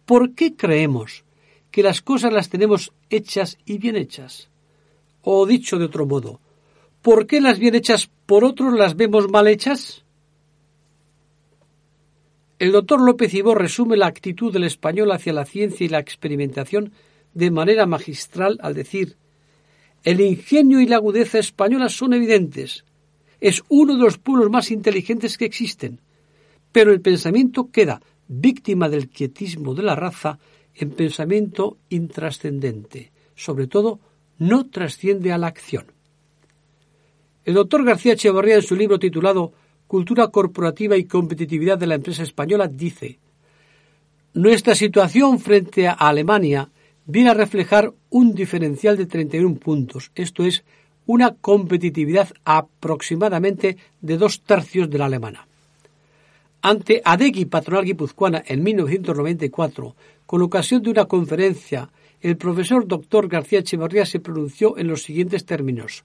¿Por 0.05 0.35
qué 0.35 0.55
creemos 0.55 1.23
que 1.71 1.83
las 1.83 2.01
cosas 2.01 2.31
las 2.31 2.49
tenemos 2.49 2.93
hechas 3.09 3.57
y 3.65 3.77
bien 3.79 3.95
hechas? 3.95 4.49
O 5.21 5.45
dicho 5.45 5.77
de 5.79 5.85
otro 5.85 6.05
modo, 6.05 6.39
¿por 7.01 7.25
qué 7.25 7.41
las 7.41 7.57
bien 7.57 7.75
hechas 7.75 8.11
por 8.29 8.43
otros 8.43 8.75
las 8.75 8.95
vemos 8.95 9.27
mal 9.31 9.47
hechas? 9.47 10.03
El 12.59 12.71
doctor 12.71 13.01
López 13.01 13.33
Ibor 13.33 13.57
resume 13.59 13.97
la 13.97 14.05
actitud 14.05 14.53
del 14.53 14.65
español 14.65 15.11
hacia 15.11 15.33
la 15.33 15.45
ciencia 15.45 15.83
y 15.83 15.89
la 15.89 15.97
experimentación 15.97 16.91
de 17.33 17.49
manera 17.49 17.87
magistral 17.87 18.59
al 18.61 18.75
decir 18.75 19.17
el 20.03 20.21
ingenio 20.21 20.79
y 20.79 20.85
la 20.85 20.97
agudeza 20.97 21.39
española 21.39 21.89
son 21.89 22.13
evidentes. 22.13 22.85
Es 23.41 23.63
uno 23.67 23.97
de 23.97 24.03
los 24.03 24.19
pueblos 24.19 24.51
más 24.51 24.69
inteligentes 24.69 25.35
que 25.35 25.45
existen. 25.45 25.99
Pero 26.71 26.93
el 26.93 27.01
pensamiento 27.01 27.71
queda 27.71 27.99
víctima 28.27 28.89
del 28.89 29.09
quietismo 29.09 29.73
de 29.73 29.81
la 29.81 29.95
raza 29.95 30.37
en 30.75 30.91
pensamiento 30.91 31.79
intrascendente. 31.89 33.11
Sobre 33.33 33.65
todo, 33.65 33.99
no 34.37 34.69
trasciende 34.69 35.31
a 35.31 35.39
la 35.39 35.47
acción. 35.47 35.98
El 37.45 37.53
doctor 37.53 37.85
García 37.85 38.13
Echevarría, 38.13 38.55
en 38.55 38.61
su 38.61 38.75
libro 38.75 38.99
titulado 38.99 39.53
Cultura 39.87 40.27
corporativa 40.27 40.97
y 40.97 41.05
competitividad 41.05 41.77
de 41.77 41.87
la 41.87 41.95
empresa 41.95 42.23
española, 42.23 42.67
dice 42.67 43.17
Nuestra 44.33 44.75
situación 44.75 45.39
frente 45.39 45.87
a 45.87 45.93
Alemania 45.93 46.69
viene 47.05 47.29
a 47.29 47.33
reflejar 47.33 47.93
un 48.09 48.35
diferencial 48.35 48.97
de 48.97 49.05
31 49.05 49.55
puntos, 49.55 50.11
esto 50.15 50.43
es, 50.43 50.63
una 51.05 51.33
competitividad 51.33 52.29
aproximadamente 52.45 53.77
de 53.99 54.17
dos 54.17 54.41
tercios 54.41 54.89
de 54.89 54.97
la 54.99 55.05
alemana. 55.05 55.47
Ante 56.61 57.01
ADEGI 57.03 57.45
Patronal 57.45 57.85
Guipuzcoana 57.85 58.43
en 58.45 58.61
1994, 58.61 59.95
con 60.27 60.41
ocasión 60.43 60.83
de 60.83 60.91
una 60.91 61.05
conferencia, 61.05 61.89
el 62.21 62.37
profesor 62.37 62.85
doctor 62.85 63.27
García 63.27 63.59
Echevarría 63.59 64.05
se 64.05 64.19
pronunció 64.19 64.77
en 64.77 64.87
los 64.87 65.01
siguientes 65.01 65.45
términos 65.45 66.03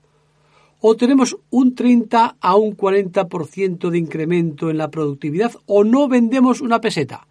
o 0.87 0.97
tenemos 0.97 1.39
un 1.49 1.75
30 1.75 2.37
a 2.39 2.57
un 2.57 2.77
40% 2.77 3.89
de 3.89 3.97
incremento 3.97 4.69
en 4.69 4.77
la 4.77 4.91
productividad 4.91 5.53
o 5.65 5.83
no 5.83 6.09
vendemos 6.09 6.61
una 6.61 6.83
peseta. 6.83 7.27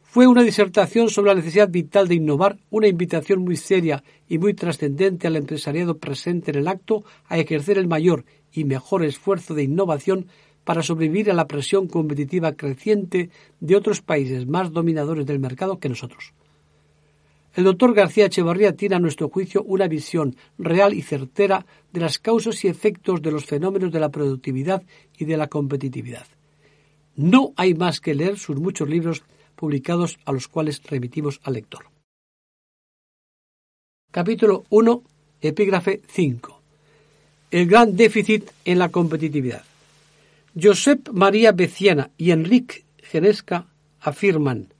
Fue 0.00 0.28
una 0.28 0.44
disertación 0.44 1.10
sobre 1.10 1.30
la 1.30 1.40
necesidad 1.40 1.68
vital 1.68 2.06
de 2.06 2.14
innovar, 2.14 2.58
una 2.70 2.86
invitación 2.86 3.40
muy 3.40 3.56
seria 3.56 4.04
y 4.28 4.38
muy 4.38 4.54
trascendente 4.54 5.26
al 5.26 5.34
empresariado 5.34 5.98
presente 5.98 6.52
en 6.52 6.58
el 6.58 6.68
acto 6.68 7.02
a 7.26 7.36
ejercer 7.36 7.78
el 7.78 7.88
mayor 7.88 8.24
y 8.52 8.62
mejor 8.62 9.04
esfuerzo 9.04 9.52
de 9.54 9.64
innovación 9.64 10.28
para 10.62 10.84
sobrevivir 10.84 11.32
a 11.32 11.34
la 11.34 11.48
presión 11.48 11.88
competitiva 11.88 12.52
creciente 12.52 13.30
de 13.58 13.74
otros 13.74 14.02
países 14.02 14.46
más 14.46 14.70
dominadores 14.70 15.26
del 15.26 15.40
mercado 15.40 15.80
que 15.80 15.88
nosotros. 15.88 16.32
El 17.56 17.64
doctor 17.64 17.94
García 17.94 18.26
Echevarría 18.26 18.76
tiene 18.76 18.96
a 18.96 18.98
nuestro 18.98 19.30
juicio 19.30 19.62
una 19.62 19.88
visión 19.88 20.36
real 20.58 20.92
y 20.92 21.00
certera 21.00 21.64
de 21.90 22.00
las 22.00 22.18
causas 22.18 22.62
y 22.62 22.68
efectos 22.68 23.22
de 23.22 23.30
los 23.30 23.46
fenómenos 23.46 23.90
de 23.90 23.98
la 23.98 24.10
productividad 24.10 24.82
y 25.16 25.24
de 25.24 25.38
la 25.38 25.46
competitividad. 25.48 26.26
No 27.14 27.54
hay 27.56 27.72
más 27.72 28.00
que 28.00 28.14
leer 28.14 28.38
sus 28.38 28.60
muchos 28.60 28.90
libros 28.90 29.22
publicados 29.54 30.18
a 30.26 30.32
los 30.32 30.48
cuales 30.48 30.82
remitimos 30.84 31.40
al 31.44 31.54
lector. 31.54 31.86
Capítulo 34.10 34.64
1, 34.68 35.02
epígrafe 35.40 36.02
5. 36.08 36.60
El 37.52 37.66
gran 37.68 37.96
déficit 37.96 38.50
en 38.66 38.78
la 38.78 38.90
competitividad. 38.90 39.64
Josep 40.54 41.08
María 41.08 41.52
Beciana 41.52 42.10
y 42.18 42.32
Enrique 42.32 42.84
Genesca 42.98 43.66
afirman 43.98 44.75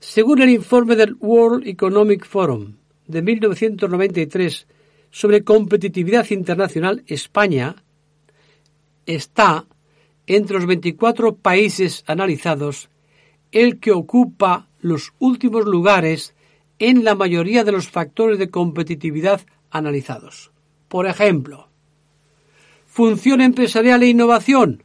según 0.00 0.40
el 0.40 0.48
informe 0.48 0.96
del 0.96 1.14
World 1.20 1.66
Economic 1.68 2.26
Forum 2.26 2.76
de 3.06 3.20
1993 3.20 4.66
sobre 5.10 5.44
competitividad 5.44 6.28
internacional, 6.30 7.04
España 7.06 7.76
está 9.04 9.66
entre 10.26 10.56
los 10.56 10.66
24 10.66 11.36
países 11.36 12.02
analizados 12.06 12.88
el 13.52 13.78
que 13.78 13.92
ocupa 13.92 14.68
los 14.80 15.12
últimos 15.18 15.66
lugares 15.66 16.34
en 16.78 17.04
la 17.04 17.14
mayoría 17.14 17.62
de 17.64 17.72
los 17.72 17.88
factores 17.90 18.38
de 18.38 18.48
competitividad 18.48 19.42
analizados. 19.70 20.50
Por 20.88 21.06
ejemplo, 21.06 21.68
función 22.86 23.40
empresarial 23.40 24.02
e 24.02 24.08
innovación, 24.08 24.82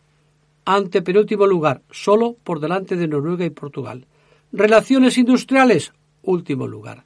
ante 0.65 1.01
penúltimo 1.01 1.47
lugar, 1.47 1.83
solo 1.91 2.35
por 2.43 2.59
delante 2.59 2.95
de 2.95 3.07
Noruega 3.07 3.45
y 3.45 3.51
Portugal. 3.51 4.07
Relaciones 4.57 5.17
industriales, 5.17 5.91
último 6.23 6.65
lugar. 6.65 7.03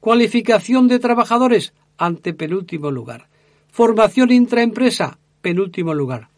Cualificación 0.00 0.86
de 0.86 0.98
trabajadores, 0.98 1.72
ante 1.96 2.34
penúltimo 2.34 2.90
lugar. 2.90 3.28
Formación 3.70 4.30
intraempresa, 4.30 5.18
penúltimo 5.40 5.94
lugar. 5.94 6.28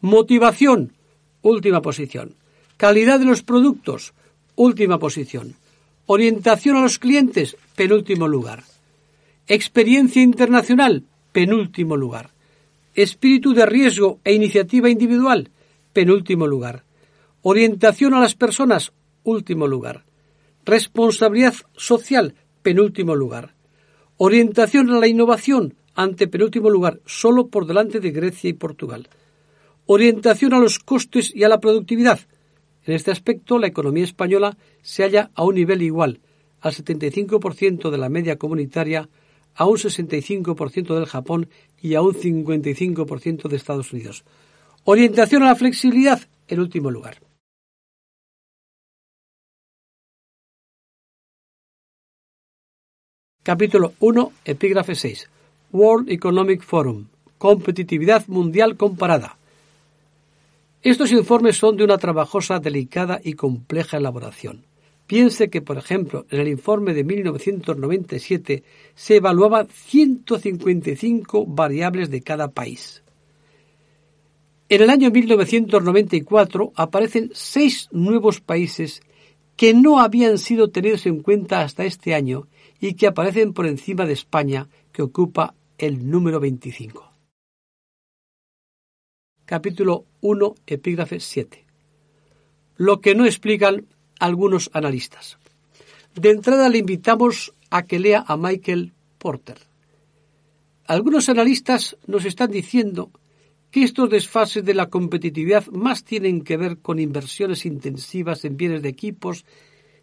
Motivación, 0.00 0.92
última 1.42 1.82
posición. 1.82 2.36
Calidad 2.76 3.18
de 3.18 3.24
los 3.24 3.42
productos, 3.42 4.14
última 4.54 5.00
posición. 5.00 5.56
Orientación 6.06 6.76
a 6.76 6.82
los 6.82 7.00
clientes, 7.00 7.56
penúltimo 7.74 8.28
lugar. 8.28 8.62
Experiencia 9.48 10.22
internacional, 10.22 11.02
penúltimo 11.32 11.96
lugar. 11.96 12.30
Espíritu 12.94 13.52
de 13.52 13.66
riesgo 13.66 14.20
e 14.22 14.32
iniciativa 14.32 14.88
individual, 14.88 15.50
penúltimo 15.92 16.46
lugar. 16.46 16.84
Orientación 17.42 18.14
a 18.14 18.20
las 18.20 18.36
personas, 18.36 18.92
último 19.24 19.66
lugar. 19.66 20.04
Responsabilidad 20.64 21.54
social, 21.76 22.34
penúltimo 22.62 23.14
lugar. 23.14 23.54
Orientación 24.16 24.90
a 24.90 25.00
la 25.00 25.08
innovación, 25.08 25.74
ante 25.94 26.28
penúltimo 26.28 26.70
lugar, 26.70 27.00
solo 27.04 27.48
por 27.48 27.66
delante 27.66 28.00
de 28.00 28.12
Grecia 28.12 28.50
y 28.50 28.52
Portugal. 28.54 29.08
Orientación 29.86 30.54
a 30.54 30.60
los 30.60 30.78
costes 30.78 31.34
y 31.34 31.44
a 31.44 31.48
la 31.48 31.60
productividad. 31.60 32.20
En 32.84 32.94
este 32.94 33.10
aspecto, 33.10 33.58
la 33.58 33.66
economía 33.66 34.04
española 34.04 34.56
se 34.82 35.02
halla 35.02 35.30
a 35.34 35.44
un 35.44 35.56
nivel 35.56 35.82
igual, 35.82 36.20
al 36.60 36.72
75% 36.72 37.90
de 37.90 37.98
la 37.98 38.08
media 38.08 38.36
comunitaria, 38.36 39.08
a 39.54 39.66
un 39.66 39.76
65% 39.76 40.94
del 40.94 41.06
Japón 41.06 41.48
y 41.80 41.94
a 41.94 42.02
un 42.02 42.14
55% 42.14 43.48
de 43.48 43.56
Estados 43.56 43.92
Unidos. 43.92 44.24
Orientación 44.84 45.42
a 45.42 45.46
la 45.46 45.56
flexibilidad, 45.56 46.20
en 46.48 46.60
último 46.60 46.90
lugar. 46.90 47.23
Capítulo 53.44 53.92
1, 54.00 54.32
epígrafe 54.46 54.94
6. 54.94 55.28
World 55.70 56.08
Economic 56.08 56.62
Forum. 56.62 57.08
Competitividad 57.36 58.26
mundial 58.26 58.78
comparada. 58.78 59.36
Estos 60.82 61.12
informes 61.12 61.58
son 61.58 61.76
de 61.76 61.84
una 61.84 61.98
trabajosa, 61.98 62.58
delicada 62.58 63.20
y 63.22 63.34
compleja 63.34 63.98
elaboración. 63.98 64.64
Piense 65.06 65.50
que, 65.50 65.60
por 65.60 65.76
ejemplo, 65.76 66.24
en 66.30 66.40
el 66.40 66.48
informe 66.48 66.94
de 66.94 67.04
1997 67.04 68.62
se 68.94 69.16
evaluaban 69.16 69.68
155 69.68 71.44
variables 71.44 72.08
de 72.08 72.22
cada 72.22 72.48
país. 72.48 73.02
En 74.70 74.80
el 74.80 74.88
año 74.88 75.10
1994 75.10 76.72
aparecen 76.76 77.28
seis 77.34 77.90
nuevos 77.92 78.40
países 78.40 79.02
que 79.54 79.74
no 79.74 80.00
habían 80.00 80.38
sido 80.38 80.70
tenidos 80.70 81.04
en 81.04 81.20
cuenta 81.20 81.60
hasta 81.60 81.84
este 81.84 82.14
año 82.14 82.48
y 82.80 82.94
que 82.94 83.06
aparecen 83.06 83.52
por 83.52 83.66
encima 83.66 84.06
de 84.06 84.12
España, 84.12 84.68
que 84.92 85.02
ocupa 85.02 85.54
el 85.78 86.10
número 86.10 86.40
25. 86.40 87.12
Capítulo 89.44 90.06
1, 90.20 90.54
epígrafe 90.66 91.20
7. 91.20 91.64
Lo 92.76 93.00
que 93.00 93.14
no 93.14 93.26
explican 93.26 93.86
algunos 94.18 94.70
analistas. 94.72 95.38
De 96.14 96.30
entrada 96.30 96.68
le 96.68 96.78
invitamos 96.78 97.52
a 97.70 97.82
que 97.82 97.98
lea 97.98 98.24
a 98.26 98.36
Michael 98.36 98.92
Porter. 99.18 99.58
Algunos 100.86 101.28
analistas 101.28 101.96
nos 102.06 102.24
están 102.24 102.50
diciendo 102.50 103.10
que 103.70 103.82
estos 103.82 104.08
desfases 104.08 104.64
de 104.64 104.74
la 104.74 104.88
competitividad 104.88 105.66
más 105.66 106.04
tienen 106.04 106.42
que 106.42 106.56
ver 106.56 106.78
con 106.78 107.00
inversiones 107.00 107.66
intensivas 107.66 108.44
en 108.44 108.56
bienes 108.56 108.82
de 108.82 108.90
equipos, 108.90 109.44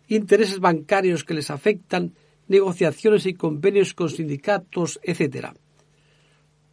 intereses 0.07 0.59
bancarios 0.59 1.23
que 1.23 1.33
les 1.33 1.49
afectan, 1.49 2.13
negociaciones 2.51 3.25
y 3.25 3.33
convenios 3.33 3.95
con 3.95 4.09
sindicatos, 4.09 4.99
etc. 5.01 5.47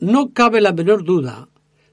No 0.00 0.32
cabe 0.34 0.60
la 0.60 0.72
menor 0.72 1.04
duda 1.04 1.48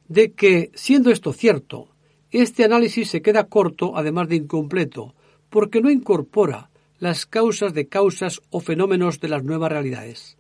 de 0.08 0.34
que, 0.34 0.72
siendo 0.74 1.12
esto 1.12 1.32
cierto, 1.32 1.90
este 2.32 2.66
análisis 2.66 3.10
se 3.10 3.22
queda 3.22 3.48
corto, 3.48 3.96
además 3.96 4.28
de 4.28 4.36
incompleto, 4.36 5.16
porque 5.50 5.82
no 5.82 5.90
incorpora 5.90 6.70
las 7.00 7.26
causas 7.26 7.74
de 7.74 7.88
causas 7.88 8.42
o 8.50 8.60
fenómenos 8.60 9.20
de 9.20 9.30
las 9.30 9.44
nuevas 9.44 9.72
realidades. 9.72 10.38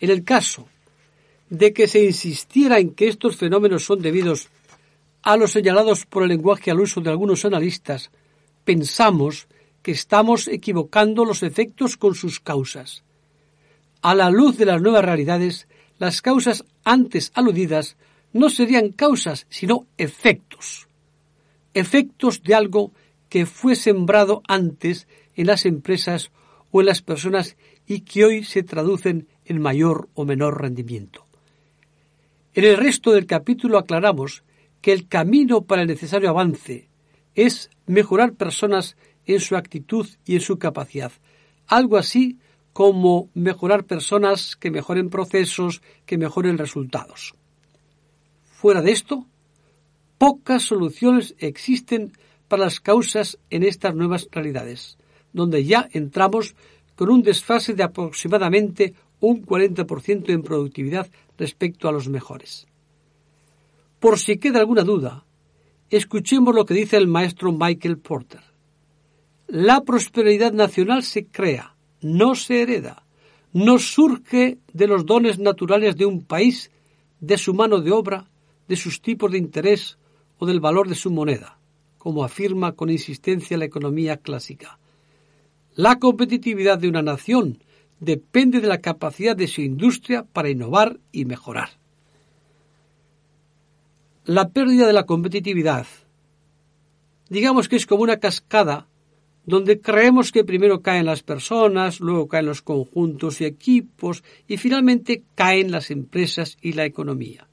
En 0.00 0.10
el 0.10 0.24
caso 0.24 0.68
de 1.50 1.72
que 1.72 1.86
se 1.86 2.04
insistiera 2.04 2.78
en 2.78 2.94
que 2.94 3.08
estos 3.08 3.36
fenómenos 3.36 3.84
son 3.84 4.00
debidos 4.00 4.48
a 5.22 5.36
los 5.36 5.52
señalados 5.52 6.06
por 6.06 6.22
el 6.22 6.28
lenguaje 6.28 6.70
al 6.70 6.80
uso 6.80 7.00
de 7.00 7.10
algunos 7.10 7.44
analistas, 7.44 8.10
pensamos 8.64 9.48
que 9.82 9.92
estamos 9.92 10.48
equivocando 10.48 11.24
los 11.24 11.42
efectos 11.42 11.96
con 11.96 12.14
sus 12.14 12.40
causas. 12.40 13.04
A 14.02 14.14
la 14.14 14.30
luz 14.30 14.56
de 14.56 14.66
las 14.66 14.80
nuevas 14.80 15.04
realidades, 15.04 15.68
las 15.98 16.22
causas 16.22 16.64
antes 16.84 17.32
aludidas 17.34 17.96
no 18.32 18.50
serían 18.50 18.90
causas, 18.90 19.46
sino 19.48 19.86
efectos. 19.96 20.88
Efectos 21.74 22.42
de 22.42 22.54
algo 22.54 22.92
que 23.28 23.46
fue 23.46 23.76
sembrado 23.76 24.42
antes 24.46 25.06
en 25.34 25.46
las 25.46 25.66
empresas 25.66 26.30
o 26.70 26.80
en 26.80 26.86
las 26.86 27.02
personas 27.02 27.56
y 27.86 28.00
que 28.00 28.24
hoy 28.24 28.44
se 28.44 28.62
traducen 28.62 29.28
en 29.44 29.60
mayor 29.60 30.08
o 30.14 30.24
menor 30.24 30.60
rendimiento. 30.60 31.26
En 32.54 32.64
el 32.64 32.76
resto 32.76 33.12
del 33.12 33.26
capítulo 33.26 33.78
aclaramos 33.78 34.42
que 34.80 34.92
el 34.92 35.08
camino 35.08 35.62
para 35.62 35.82
el 35.82 35.88
necesario 35.88 36.30
avance 36.30 36.88
es 37.34 37.70
mejorar 37.86 38.34
personas 38.34 38.96
en 39.28 39.40
su 39.40 39.56
actitud 39.56 40.08
y 40.24 40.34
en 40.34 40.40
su 40.40 40.58
capacidad, 40.58 41.12
algo 41.68 41.96
así 41.96 42.38
como 42.72 43.28
mejorar 43.34 43.84
personas 43.84 44.56
que 44.56 44.70
mejoren 44.70 45.10
procesos, 45.10 45.82
que 46.06 46.18
mejoren 46.18 46.58
resultados. 46.58 47.34
Fuera 48.44 48.82
de 48.82 48.90
esto, 48.90 49.26
pocas 50.16 50.62
soluciones 50.64 51.34
existen 51.38 52.12
para 52.48 52.64
las 52.64 52.80
causas 52.80 53.38
en 53.50 53.62
estas 53.62 53.94
nuevas 53.94 54.28
realidades, 54.32 54.98
donde 55.32 55.64
ya 55.64 55.88
entramos 55.92 56.54
con 56.96 57.10
un 57.10 57.22
desfase 57.22 57.74
de 57.74 57.82
aproximadamente 57.82 58.94
un 59.20 59.44
40% 59.44 60.30
en 60.30 60.42
productividad 60.42 61.08
respecto 61.36 61.88
a 61.88 61.92
los 61.92 62.08
mejores. 62.08 62.66
Por 64.00 64.18
si 64.18 64.38
queda 64.38 64.60
alguna 64.60 64.84
duda, 64.84 65.24
escuchemos 65.90 66.54
lo 66.54 66.64
que 66.64 66.74
dice 66.74 66.96
el 66.96 67.08
maestro 67.08 67.52
Michael 67.52 67.98
Porter. 67.98 68.47
La 69.48 69.82
prosperidad 69.82 70.52
nacional 70.52 71.02
se 71.02 71.26
crea, 71.26 71.74
no 72.00 72.36
se 72.36 72.62
hereda, 72.62 73.04
no 73.52 73.78
surge 73.78 74.58
de 74.72 74.86
los 74.86 75.04
dones 75.04 75.40
naturales 75.40 75.96
de 75.96 76.06
un 76.06 76.22
país, 76.22 76.70
de 77.20 77.36
su 77.36 77.54
mano 77.54 77.80
de 77.80 77.90
obra, 77.90 78.30
de 78.68 78.76
sus 78.76 79.02
tipos 79.02 79.32
de 79.32 79.38
interés 79.38 79.98
o 80.38 80.46
del 80.46 80.60
valor 80.60 80.88
de 80.88 80.94
su 80.94 81.10
moneda 81.10 81.58
como 81.98 82.24
afirma 82.24 82.72
con 82.72 82.90
insistencia 82.90 83.58
la 83.58 83.66
economía 83.66 84.16
clásica. 84.16 84.78
La 85.74 85.98
competitividad 85.98 86.78
de 86.78 86.88
una 86.88 87.02
nación 87.02 87.62
depende 88.00 88.60
de 88.60 88.68
la 88.68 88.80
capacidad 88.80 89.36
de 89.36 89.48
su 89.48 89.60
industria 89.60 90.24
para 90.24 90.48
innovar 90.48 90.98
y 91.12 91.24
mejorar. 91.24 91.70
La 94.24 94.50
pérdida 94.50 94.86
de 94.86 94.92
la 94.92 95.06
competitividad, 95.06 95.86
digamos 97.28 97.68
que 97.68 97.76
es 97.76 97.86
como 97.86 98.02
una 98.02 98.18
cascada 98.18 98.86
donde 99.48 99.80
creemos 99.80 100.30
que 100.30 100.44
primero 100.44 100.82
caen 100.82 101.06
las 101.06 101.22
personas, 101.22 102.00
luego 102.00 102.28
caen 102.28 102.44
los 102.44 102.60
conjuntos 102.60 103.40
y 103.40 103.46
equipos 103.46 104.22
y 104.46 104.58
finalmente 104.58 105.22
caen 105.34 105.70
las 105.70 105.90
empresas 105.90 106.58
y 106.60 106.74
la 106.74 106.84
economía. 106.84 107.48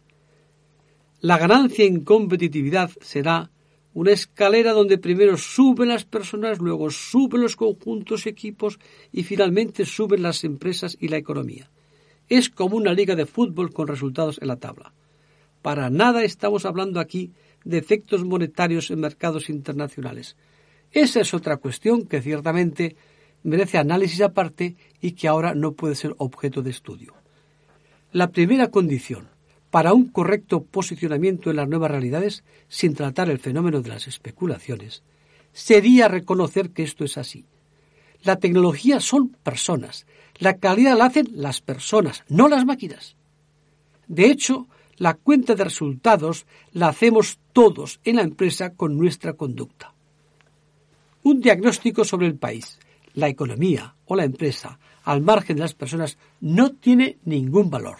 La 1.22 1.38
ganancia 1.38 1.86
en 1.86 2.04
competitividad 2.04 2.92
será 3.00 3.50
una 3.94 4.12
escalera 4.12 4.74
donde 4.74 4.98
primero 4.98 5.38
suben 5.38 5.88
las 5.88 6.04
personas, 6.04 6.60
luego 6.60 6.92
suben 6.92 7.42
los 7.42 7.56
conjuntos, 7.56 8.28
equipos 8.28 8.78
y 9.14 9.24
finalmente 9.24 9.86
suben 9.86 10.22
las 10.22 10.44
empresas 10.44 10.98
y 11.00 11.08
la 11.08 11.16
economía. 11.16 11.72
Es 12.28 12.50
como 12.50 12.76
una 12.76 12.92
liga 12.92 13.16
de 13.16 13.26
fútbol 13.26 13.72
con 13.72 13.88
resultados 13.88 14.38
en 14.42 14.50
la 14.50 14.58
tabla. 14.58 14.94
Para 15.62 15.90
nada 15.90 16.26
estamos 16.26 16.66
hablando 16.66 17.00
aquí 17.00 17.32
de 17.64 17.78
efectos 17.78 18.26
monetarios 18.26 18.92
en 18.92 19.00
mercados 19.00 19.50
internacionales. 19.50 20.36
Esa 20.96 21.20
es 21.20 21.34
otra 21.34 21.58
cuestión 21.58 22.08
que 22.08 22.22
ciertamente 22.22 22.96
merece 23.44 23.78
análisis 23.78 24.22
aparte 24.22 24.78
y 25.02 25.12
que 25.12 25.28
ahora 25.28 25.54
no 25.54 25.74
puede 25.74 25.94
ser 25.94 26.16
objeto 26.20 26.62
de 26.62 26.70
estudio. 26.70 27.14
La 28.14 28.32
primera 28.32 28.72
condición 28.72 29.28
para 29.72 29.92
un 29.92 30.08
correcto 30.08 30.64
posicionamiento 30.64 31.50
en 31.50 31.58
las 31.58 31.68
nuevas 31.68 31.92
realidades, 31.92 32.46
sin 32.70 32.94
tratar 32.94 33.30
el 33.30 33.40
fenómeno 33.40 33.82
de 33.82 33.90
las 33.90 34.08
especulaciones, 34.08 35.04
sería 35.52 36.08
reconocer 36.08 36.70
que 36.70 36.84
esto 36.84 37.04
es 37.04 37.18
así. 37.18 37.46
La 38.24 38.38
tecnología 38.38 39.02
son 39.02 39.28
personas. 39.28 40.08
La 40.38 40.60
calidad 40.60 40.98
la 40.98 41.08
hacen 41.08 41.28
las 41.34 41.60
personas, 41.60 42.24
no 42.30 42.48
las 42.48 42.66
máquinas. 42.66 43.18
De 44.08 44.28
hecho, 44.28 44.70
la 44.96 45.16
cuenta 45.16 45.56
de 45.56 45.66
resultados 45.66 46.46
la 46.72 46.88
hacemos 46.88 47.38
todos 47.52 48.00
en 48.06 48.16
la 48.16 48.22
empresa 48.22 48.70
con 48.70 48.98
nuestra 48.98 49.34
conducta. 49.34 49.95
Un 51.26 51.42
diagnóstico 51.42 52.06
sobre 52.06 52.28
el 52.28 52.38
país, 52.38 52.78
la 53.16 53.28
economía 53.28 53.96
o 54.06 54.16
la 54.16 54.26
empresa, 54.26 54.78
al 55.06 55.22
margen 55.22 55.56
de 55.56 55.64
las 55.64 55.74
personas, 55.74 56.20
no 56.40 56.74
tiene 56.74 57.18
ningún 57.26 57.72
valor. 57.72 57.98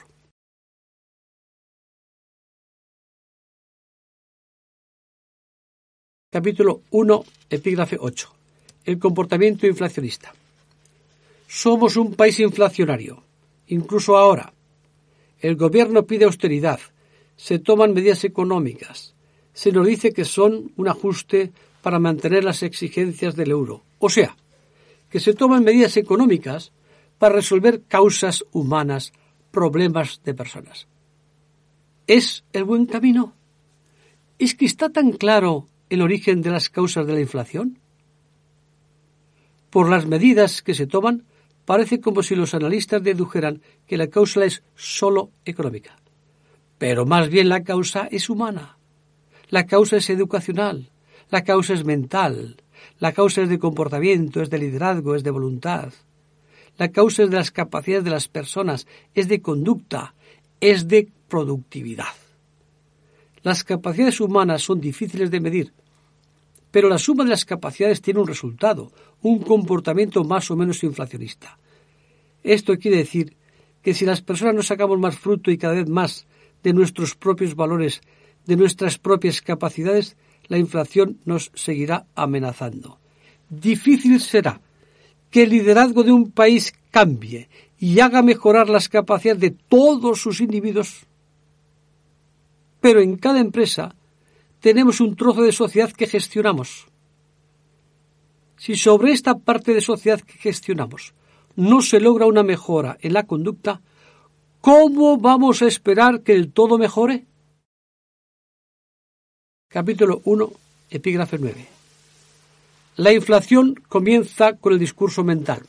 Capítulo 6.30 6.84
1, 6.92 7.24
epígrafe 7.50 7.98
8. 8.00 8.30
El 8.84 9.00
comportamiento 9.00 9.66
inflacionista. 9.66 10.32
Somos 11.48 11.98
un 11.98 12.14
país 12.14 12.40
inflacionario, 12.40 13.24
incluso 13.70 14.18
ahora. 14.18 14.54
El 15.40 15.56
gobierno 15.56 16.06
pide 16.06 16.26
austeridad, 16.26 16.80
se 17.36 17.58
toman 17.58 17.96
medidas 17.96 18.24
económicas, 18.24 19.16
se 19.52 19.72
nos 19.72 19.88
dice 19.88 20.14
que 20.14 20.26
son 20.26 20.74
un 20.76 20.88
ajuste 20.88 21.54
para 21.86 22.00
mantener 22.00 22.44
las 22.44 22.64
exigencias 22.64 23.36
del 23.36 23.52
euro. 23.52 23.84
O 24.00 24.10
sea, 24.10 24.36
que 25.08 25.20
se 25.20 25.36
toman 25.36 25.64
medidas 25.64 25.98
económicas 25.98 26.72
para 27.20 27.36
resolver 27.36 27.84
causas 27.84 28.44
humanas, 28.52 29.14
problemas 29.52 30.20
de 30.24 30.34
personas. 30.34 30.88
¿Es 32.08 32.44
el 32.54 32.64
buen 32.64 32.88
camino? 32.88 33.36
¿Es 34.40 34.56
que 34.56 34.66
está 34.66 34.90
tan 34.90 35.12
claro 35.12 35.68
el 35.92 36.02
origen 36.02 36.42
de 36.42 36.50
las 36.50 36.72
causas 36.72 37.06
de 37.06 37.14
la 37.14 37.22
inflación? 37.22 37.78
Por 39.70 39.88
las 39.88 40.08
medidas 40.08 40.64
que 40.64 40.74
se 40.74 40.88
toman, 40.88 41.26
parece 41.66 42.02
como 42.02 42.24
si 42.24 42.36
los 42.36 42.56
analistas 42.56 43.04
dedujeran 43.04 43.62
que 43.86 43.98
la 43.98 44.08
causa 44.08 44.44
es 44.44 44.64
sólo 44.74 45.30
económica. 45.46 45.98
Pero 46.80 47.06
más 47.06 47.30
bien 47.30 47.48
la 47.48 47.64
causa 47.64 48.08
es 48.10 48.28
humana. 48.28 48.80
La 49.50 49.68
causa 49.68 49.98
es 49.98 50.10
educacional. 50.10 50.90
La 51.30 51.44
causa 51.44 51.74
es 51.74 51.84
mental. 51.84 52.58
La 53.00 53.12
causa 53.12 53.42
es 53.42 53.50
de 53.50 53.60
comportamiento, 53.60 54.42
es 54.42 54.50
de 54.50 54.58
liderazgo, 54.58 55.16
es 55.16 55.24
de 55.24 55.32
voluntad. 55.32 55.94
La 56.78 56.90
causa 56.92 57.24
es 57.24 57.30
de 57.30 57.38
las 57.38 57.52
capacidades 57.52 58.04
de 58.04 58.12
las 58.12 58.28
personas, 58.28 58.88
es 59.14 59.28
de 59.28 59.42
conducta, 59.42 60.14
es 60.60 60.88
de 60.88 61.10
productividad. 61.28 62.14
Las 63.44 63.64
capacidades 63.64 64.20
humanas 64.20 64.64
son 64.64 64.82
difíciles 64.82 65.32
de 65.32 65.40
medir, 65.40 65.74
pero 66.72 66.90
la 66.90 66.98
suma 66.98 67.24
de 67.24 67.30
las 67.30 67.46
capacidades 67.46 68.02
tiene 68.02 68.20
un 68.20 68.28
resultado, 68.28 68.92
un 69.22 69.40
comportamiento 69.40 70.24
más 70.24 70.52
o 70.52 70.56
menos 70.56 70.84
inflacionista. 70.84 71.58
Esto 72.44 72.78
quiere 72.78 72.98
decir 72.98 73.38
que 73.82 73.94
si 73.94 74.06
las 74.06 74.22
personas 74.22 74.56
no 74.56 74.64
sacamos 74.64 75.00
más 75.00 75.18
fruto 75.18 75.52
y 75.52 75.58
cada 75.58 75.76
vez 75.76 75.88
más 75.88 76.28
de 76.64 76.74
nuestros 76.74 77.16
propios 77.16 77.56
valores, 77.56 78.02
de 78.46 78.56
nuestras 78.56 78.98
propias 78.98 79.42
capacidades, 79.42 80.18
la 80.48 80.58
inflación 80.58 81.20
nos 81.26 81.52
seguirá 81.54 82.06
amenazando. 82.16 83.00
Difícil 83.50 84.20
será 84.20 84.62
que 85.30 85.44
el 85.44 85.50
liderazgo 85.50 86.04
de 86.04 86.12
un 86.12 86.32
país 86.32 86.74
cambie 86.92 87.50
y 87.80 88.00
haga 88.00 88.22
mejorar 88.22 88.70
las 88.70 88.90
capacidades 88.90 89.42
de 89.42 89.52
todos 89.52 90.22
sus 90.22 90.42
individuos. 90.42 91.06
Pero 92.80 93.02
en 93.02 93.18
cada 93.18 93.40
empresa 93.40 93.96
tenemos 94.60 95.02
un 95.02 95.16
trozo 95.16 95.42
de 95.42 95.52
sociedad 95.52 95.92
que 95.92 96.08
gestionamos. 96.08 96.88
Si 98.58 98.76
sobre 98.76 99.12
esta 99.12 99.38
parte 99.38 99.74
de 99.74 99.82
sociedad 99.82 100.22
que 100.22 100.38
gestionamos 100.38 101.14
no 101.56 101.82
se 101.82 102.00
logra 102.00 102.26
una 102.26 102.44
mejora 102.44 102.98
en 103.02 103.14
la 103.14 103.24
conducta, 103.24 103.82
¿cómo 104.62 105.18
vamos 105.18 105.62
a 105.62 105.68
esperar 105.68 106.22
que 106.22 106.34
el 106.34 106.52
todo 106.52 106.78
mejore? 106.78 107.26
Capítulo 109.68 110.22
1, 110.24 110.52
epígrafe 110.90 111.38
9. 111.38 111.66
La 112.98 113.12
inflación 113.12 113.76
comienza 113.90 114.54
con 114.54 114.72
el 114.72 114.80
discurso 114.80 115.24
mental. 115.24 115.64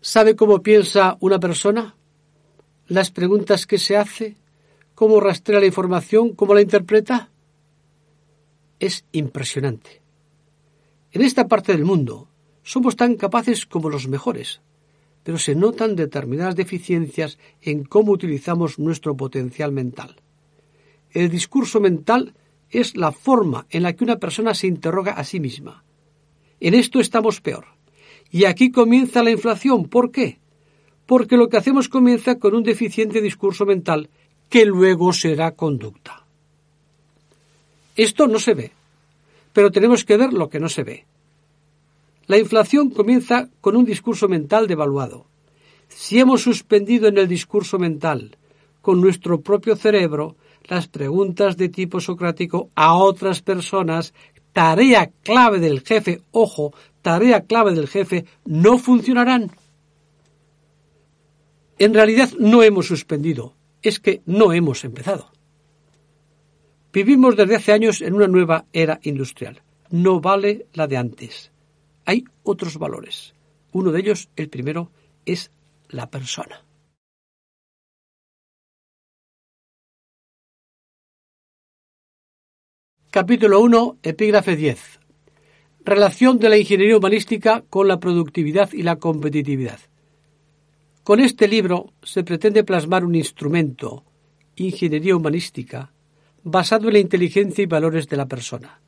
¿Sabe 0.00 0.34
cómo 0.34 0.60
piensa 0.60 1.16
una 1.20 1.38
persona? 1.38 1.94
¿Las 2.88 3.12
preguntas 3.12 3.64
que 3.66 3.78
se 3.78 3.96
hace? 3.96 4.34
¿Cómo 4.96 5.20
rastrea 5.20 5.60
la 5.60 5.66
información? 5.66 6.34
¿Cómo 6.34 6.52
la 6.52 6.62
interpreta? 6.62 7.30
Es 8.80 9.04
impresionante. 9.12 10.02
En 11.12 11.22
esta 11.22 11.46
parte 11.46 11.72
del 11.72 11.84
mundo 11.84 12.28
somos 12.64 12.96
tan 12.96 13.14
capaces 13.14 13.66
como 13.66 13.88
los 13.88 14.08
mejores, 14.08 14.60
pero 15.22 15.38
se 15.38 15.54
notan 15.54 15.94
determinadas 15.94 16.56
deficiencias 16.56 17.38
en 17.62 17.84
cómo 17.84 18.10
utilizamos 18.10 18.80
nuestro 18.80 19.16
potencial 19.16 19.70
mental. 19.70 20.16
El 21.14 21.30
discurso 21.30 21.80
mental 21.80 22.34
es 22.70 22.96
la 22.96 23.12
forma 23.12 23.66
en 23.70 23.84
la 23.84 23.94
que 23.94 24.04
una 24.04 24.16
persona 24.16 24.52
se 24.52 24.66
interroga 24.66 25.12
a 25.12 25.24
sí 25.24 25.38
misma. 25.40 25.84
En 26.60 26.74
esto 26.74 27.00
estamos 27.00 27.40
peor. 27.40 27.66
Y 28.30 28.46
aquí 28.46 28.72
comienza 28.72 29.22
la 29.22 29.30
inflación. 29.30 29.88
¿Por 29.88 30.10
qué? 30.10 30.38
Porque 31.06 31.36
lo 31.36 31.48
que 31.48 31.56
hacemos 31.56 31.88
comienza 31.88 32.38
con 32.38 32.54
un 32.54 32.64
deficiente 32.64 33.20
discurso 33.20 33.64
mental 33.64 34.10
que 34.48 34.64
luego 34.64 35.12
será 35.12 35.52
conducta. 35.52 36.24
Esto 37.96 38.26
no 38.26 38.40
se 38.40 38.54
ve, 38.54 38.72
pero 39.52 39.70
tenemos 39.70 40.04
que 40.04 40.16
ver 40.16 40.32
lo 40.32 40.48
que 40.48 40.58
no 40.58 40.68
se 40.68 40.82
ve. 40.82 41.04
La 42.26 42.38
inflación 42.38 42.90
comienza 42.90 43.50
con 43.60 43.76
un 43.76 43.84
discurso 43.84 44.26
mental 44.28 44.66
devaluado. 44.66 45.26
Si 45.88 46.18
hemos 46.18 46.42
suspendido 46.42 47.06
en 47.06 47.18
el 47.18 47.28
discurso 47.28 47.78
mental, 47.78 48.36
con 48.80 49.00
nuestro 49.00 49.40
propio 49.40 49.76
cerebro, 49.76 50.36
las 50.64 50.88
preguntas 50.88 51.56
de 51.56 51.68
tipo 51.68 52.00
socrático 52.00 52.70
a 52.74 52.94
otras 52.94 53.42
personas, 53.42 54.14
tarea 54.52 55.10
clave 55.22 55.60
del 55.60 55.82
jefe, 55.82 56.22
ojo, 56.30 56.72
tarea 57.02 57.42
clave 57.42 57.74
del 57.74 57.88
jefe, 57.88 58.24
no 58.44 58.78
funcionarán. 58.78 59.50
En 61.78 61.92
realidad 61.92 62.30
no 62.38 62.62
hemos 62.62 62.86
suspendido, 62.86 63.54
es 63.82 64.00
que 64.00 64.22
no 64.26 64.52
hemos 64.52 64.84
empezado. 64.84 65.30
Vivimos 66.92 67.36
desde 67.36 67.56
hace 67.56 67.72
años 67.72 68.00
en 68.00 68.14
una 68.14 68.28
nueva 68.28 68.66
era 68.72 69.00
industrial. 69.02 69.60
No 69.90 70.20
vale 70.20 70.66
la 70.72 70.86
de 70.86 70.96
antes. 70.96 71.50
Hay 72.04 72.24
otros 72.44 72.78
valores. 72.78 73.34
Uno 73.72 73.90
de 73.90 74.00
ellos, 74.00 74.28
el 74.36 74.48
primero, 74.48 74.90
es 75.26 75.50
la 75.88 76.08
persona. 76.08 76.63
Capítulo 83.14 83.60
1, 83.60 83.98
epígrafe 84.02 84.56
10. 84.56 84.98
Relación 85.84 86.40
de 86.40 86.48
la 86.48 86.58
ingeniería 86.58 86.96
humanística 86.96 87.62
con 87.70 87.86
la 87.86 88.00
productividad 88.00 88.72
y 88.72 88.82
la 88.82 88.96
competitividad. 88.96 89.78
Con 91.04 91.20
este 91.20 91.46
libro 91.46 91.92
se 92.02 92.24
pretende 92.24 92.64
plasmar 92.64 93.04
un 93.04 93.14
instrumento, 93.14 94.02
ingeniería 94.56 95.14
humanística, 95.14 95.92
basado 96.42 96.88
en 96.88 96.94
la 96.94 96.98
inteligencia 96.98 97.62
y 97.62 97.66
valores 97.66 98.08
de 98.08 98.16
la 98.16 98.26
persona. 98.26 98.80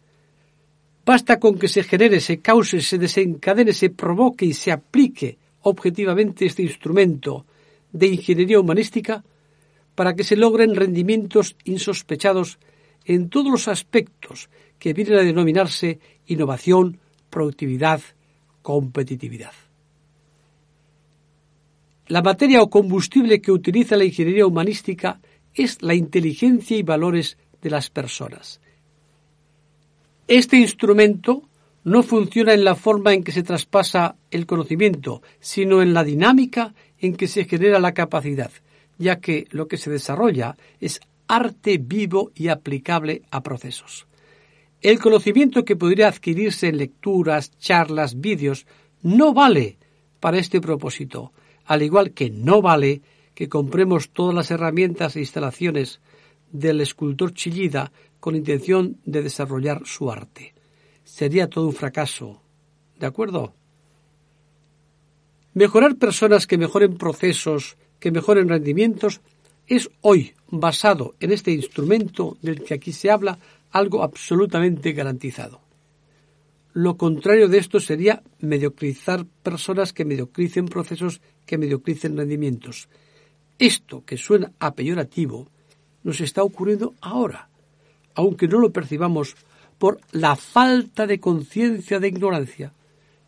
Basta 1.05 1.39
con 1.39 1.57
que 1.57 1.69
se 1.69 1.85
genere, 1.85 2.19
se 2.19 2.41
cause, 2.41 2.81
se 2.81 2.99
desencadene, 2.99 3.73
se 3.73 3.91
provoque 3.91 4.45
y 4.45 4.55
se 4.55 4.73
aplique 4.73 5.39
objetivamente 5.63 6.47
este 6.47 6.65
instrumento 6.65 7.47
de 7.93 8.09
ingeniería 8.09 8.59
humanística 8.59 9.23
para 9.95 10.17
que 10.17 10.25
se 10.25 10.35
logren 10.35 10.75
rendimientos 10.75 11.55
insospechados 11.63 12.59
en 13.07 13.31
todos 13.31 13.51
los 13.51 13.69
aspectos 13.69 14.51
que 14.79 14.93
vienen 14.93 15.19
a 15.19 15.23
denominarse 15.23 16.01
innovación, 16.27 16.99
productividad, 17.31 18.01
competitividad. 18.63 19.53
La 22.09 22.23
materia 22.23 22.63
o 22.63 22.71
combustible 22.71 23.41
que 23.41 23.53
utiliza 23.53 23.97
la 23.97 24.05
ingeniería 24.05 24.47
humanística 24.47 25.21
es 25.55 25.83
la 25.83 25.95
inteligencia 25.95 26.77
y 26.77 26.83
valores 26.83 27.39
de 27.63 27.71
las 27.71 27.91
personas. 27.91 28.61
Este 30.29 30.57
instrumento 30.57 31.49
no 31.85 32.03
funciona 32.03 32.53
en 32.53 32.65
la 32.65 32.75
forma 32.75 33.15
en 33.15 33.23
que 33.23 33.33
se 33.33 33.45
traspasa 33.45 34.17
el 34.31 34.47
conocimiento, 34.47 35.23
sino 35.41 35.83
en 35.83 35.95
la 35.95 36.03
dinámica 36.03 36.75
en 36.99 37.17
que 37.17 37.29
se 37.29 37.45
genera 37.45 37.79
la 37.79 37.95
capacidad, 37.95 38.51
ya 38.99 39.21
que 39.21 39.47
lo 39.51 39.69
que 39.69 39.77
se 39.77 39.91
desarrolla 39.91 40.57
es 40.81 41.01
arte 41.29 41.79
vivo 41.79 42.33
y 42.35 42.49
aplicable 42.49 43.23
a 43.31 43.43
procesos. 43.43 44.07
El 44.81 44.99
conocimiento 44.99 45.65
que 45.65 45.77
podría 45.77 46.09
adquirirse 46.09 46.69
en 46.69 46.77
lecturas, 46.77 47.57
charlas, 47.59 48.21
vídeos, 48.21 48.67
no 49.03 49.33
vale 49.33 49.79
para 50.21 50.39
este 50.39 50.61
propósito, 50.61 51.33
al 51.65 51.83
igual 51.83 52.13
que 52.13 52.31
no 52.31 52.63
vale 52.63 53.03
que 53.35 53.49
compremos 53.49 54.11
todas 54.11 54.35
las 54.35 54.51
herramientas 54.51 55.17
e 55.17 55.21
instalaciones 55.21 56.01
del 56.51 56.81
escultor 56.81 57.35
Chillida 57.35 57.93
con 58.21 58.35
intención 58.35 58.99
de 59.05 59.23
desarrollar 59.23 59.83
su 59.85 60.11
arte. 60.11 60.55
Sería 61.05 61.49
todo 61.49 61.67
un 61.67 61.73
fracaso. 61.73 62.41
¿De 62.99 63.07
acuerdo? 63.07 63.55
Mejorar 65.55 65.97
personas 65.97 66.47
que 66.47 66.59
mejoren 66.59 66.97
procesos, 66.97 67.77
que 68.01 68.11
mejoren 68.11 68.49
rendimientos, 68.49 69.21
es 69.67 69.91
hoy, 70.01 70.35
basado 70.49 71.15
en 71.21 71.33
este 71.33 71.51
instrumento 71.53 72.37
del 72.43 72.63
que 72.63 72.75
aquí 72.75 72.93
se 72.93 73.11
habla, 73.11 73.39
algo 73.71 74.03
absolutamente 74.03 74.93
garantizado. 74.93 75.61
Lo 76.73 76.97
contrario 76.97 77.49
de 77.49 77.59
esto 77.59 77.81
sería 77.81 78.23
mediocrizar 78.41 79.25
personas 79.43 79.93
que 79.93 80.05
mediocricen 80.05 80.67
procesos, 80.67 81.21
que 81.47 81.59
mediocricen 81.59 82.17
rendimientos. 82.17 82.89
Esto, 83.59 84.05
que 84.05 84.19
suena 84.19 84.53
a 84.59 84.75
peyorativo, 84.75 85.49
nos 86.03 86.21
está 86.21 86.43
ocurriendo 86.43 86.95
ahora, 87.01 87.49
aunque 88.15 88.47
no 88.47 88.59
lo 88.59 88.73
percibamos 88.73 89.37
por 89.79 90.01
la 90.13 90.37
falta 90.37 91.07
de 91.07 91.19
conciencia 91.19 91.99
de 91.99 92.09
ignorancia 92.09 92.73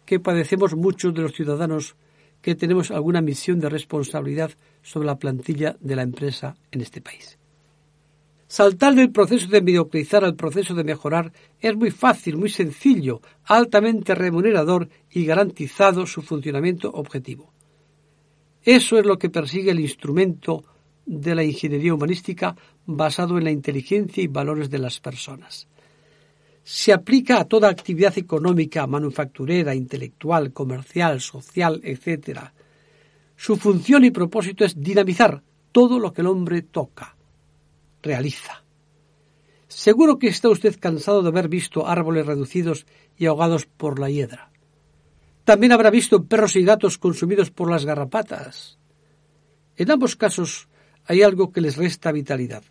que 0.04 0.20
padecemos 0.20 0.74
muchos 0.74 1.12
de 1.12 1.22
los 1.22 1.32
ciudadanos 1.32 1.96
que 2.42 2.54
tenemos 2.54 2.90
alguna 2.90 3.20
misión 3.20 3.60
de 3.60 3.68
responsabilidad 3.68 4.50
sobre 4.82 5.06
la 5.06 5.18
plantilla 5.18 5.76
de 5.80 5.96
la 5.96 6.02
empresa 6.02 6.56
en 6.70 6.80
este 6.80 7.00
país. 7.00 7.38
Saltar 8.46 8.94
del 8.94 9.12
proceso 9.12 9.46
de 9.48 9.60
mediocrizar 9.60 10.24
al 10.24 10.34
proceso 10.34 10.74
de 10.74 10.82
mejorar 10.82 11.32
es 11.60 11.76
muy 11.76 11.90
fácil, 11.90 12.38
muy 12.38 12.48
sencillo, 12.48 13.20
altamente 13.44 14.14
remunerador 14.14 14.88
y 15.10 15.26
garantizado 15.26 16.06
su 16.06 16.22
funcionamiento 16.22 16.90
objetivo. 16.90 17.52
Eso 18.64 18.98
es 18.98 19.04
lo 19.04 19.18
que 19.18 19.28
persigue 19.28 19.70
el 19.70 19.80
instrumento 19.80 20.64
de 21.04 21.34
la 21.34 21.44
ingeniería 21.44 21.92
humanística 21.92 22.56
basado 22.86 23.36
en 23.36 23.44
la 23.44 23.50
inteligencia 23.50 24.22
y 24.22 24.28
valores 24.28 24.70
de 24.70 24.78
las 24.78 24.98
personas. 24.98 25.68
Se 26.70 26.92
aplica 26.92 27.40
a 27.40 27.46
toda 27.46 27.70
actividad 27.70 28.18
económica, 28.18 28.86
manufacturera, 28.86 29.74
intelectual, 29.74 30.52
comercial, 30.52 31.18
social, 31.18 31.80
etc. 31.82 32.40
Su 33.36 33.56
función 33.56 34.04
y 34.04 34.10
propósito 34.10 34.66
es 34.66 34.78
dinamizar 34.78 35.42
todo 35.72 35.98
lo 35.98 36.12
que 36.12 36.20
el 36.20 36.26
hombre 36.26 36.60
toca, 36.60 37.16
realiza. 38.02 38.64
Seguro 39.66 40.18
que 40.18 40.28
está 40.28 40.50
usted 40.50 40.78
cansado 40.78 41.22
de 41.22 41.30
haber 41.30 41.48
visto 41.48 41.86
árboles 41.86 42.26
reducidos 42.26 42.84
y 43.16 43.24
ahogados 43.24 43.64
por 43.64 43.98
la 43.98 44.10
hiedra. 44.10 44.50
También 45.44 45.72
habrá 45.72 45.88
visto 45.88 46.26
perros 46.26 46.54
y 46.54 46.64
gatos 46.64 46.98
consumidos 46.98 47.50
por 47.50 47.70
las 47.70 47.86
garrapatas. 47.86 48.78
En 49.74 49.90
ambos 49.90 50.16
casos 50.16 50.68
hay 51.06 51.22
algo 51.22 51.50
que 51.50 51.62
les 51.62 51.78
resta 51.78 52.12
vitalidad, 52.12 52.62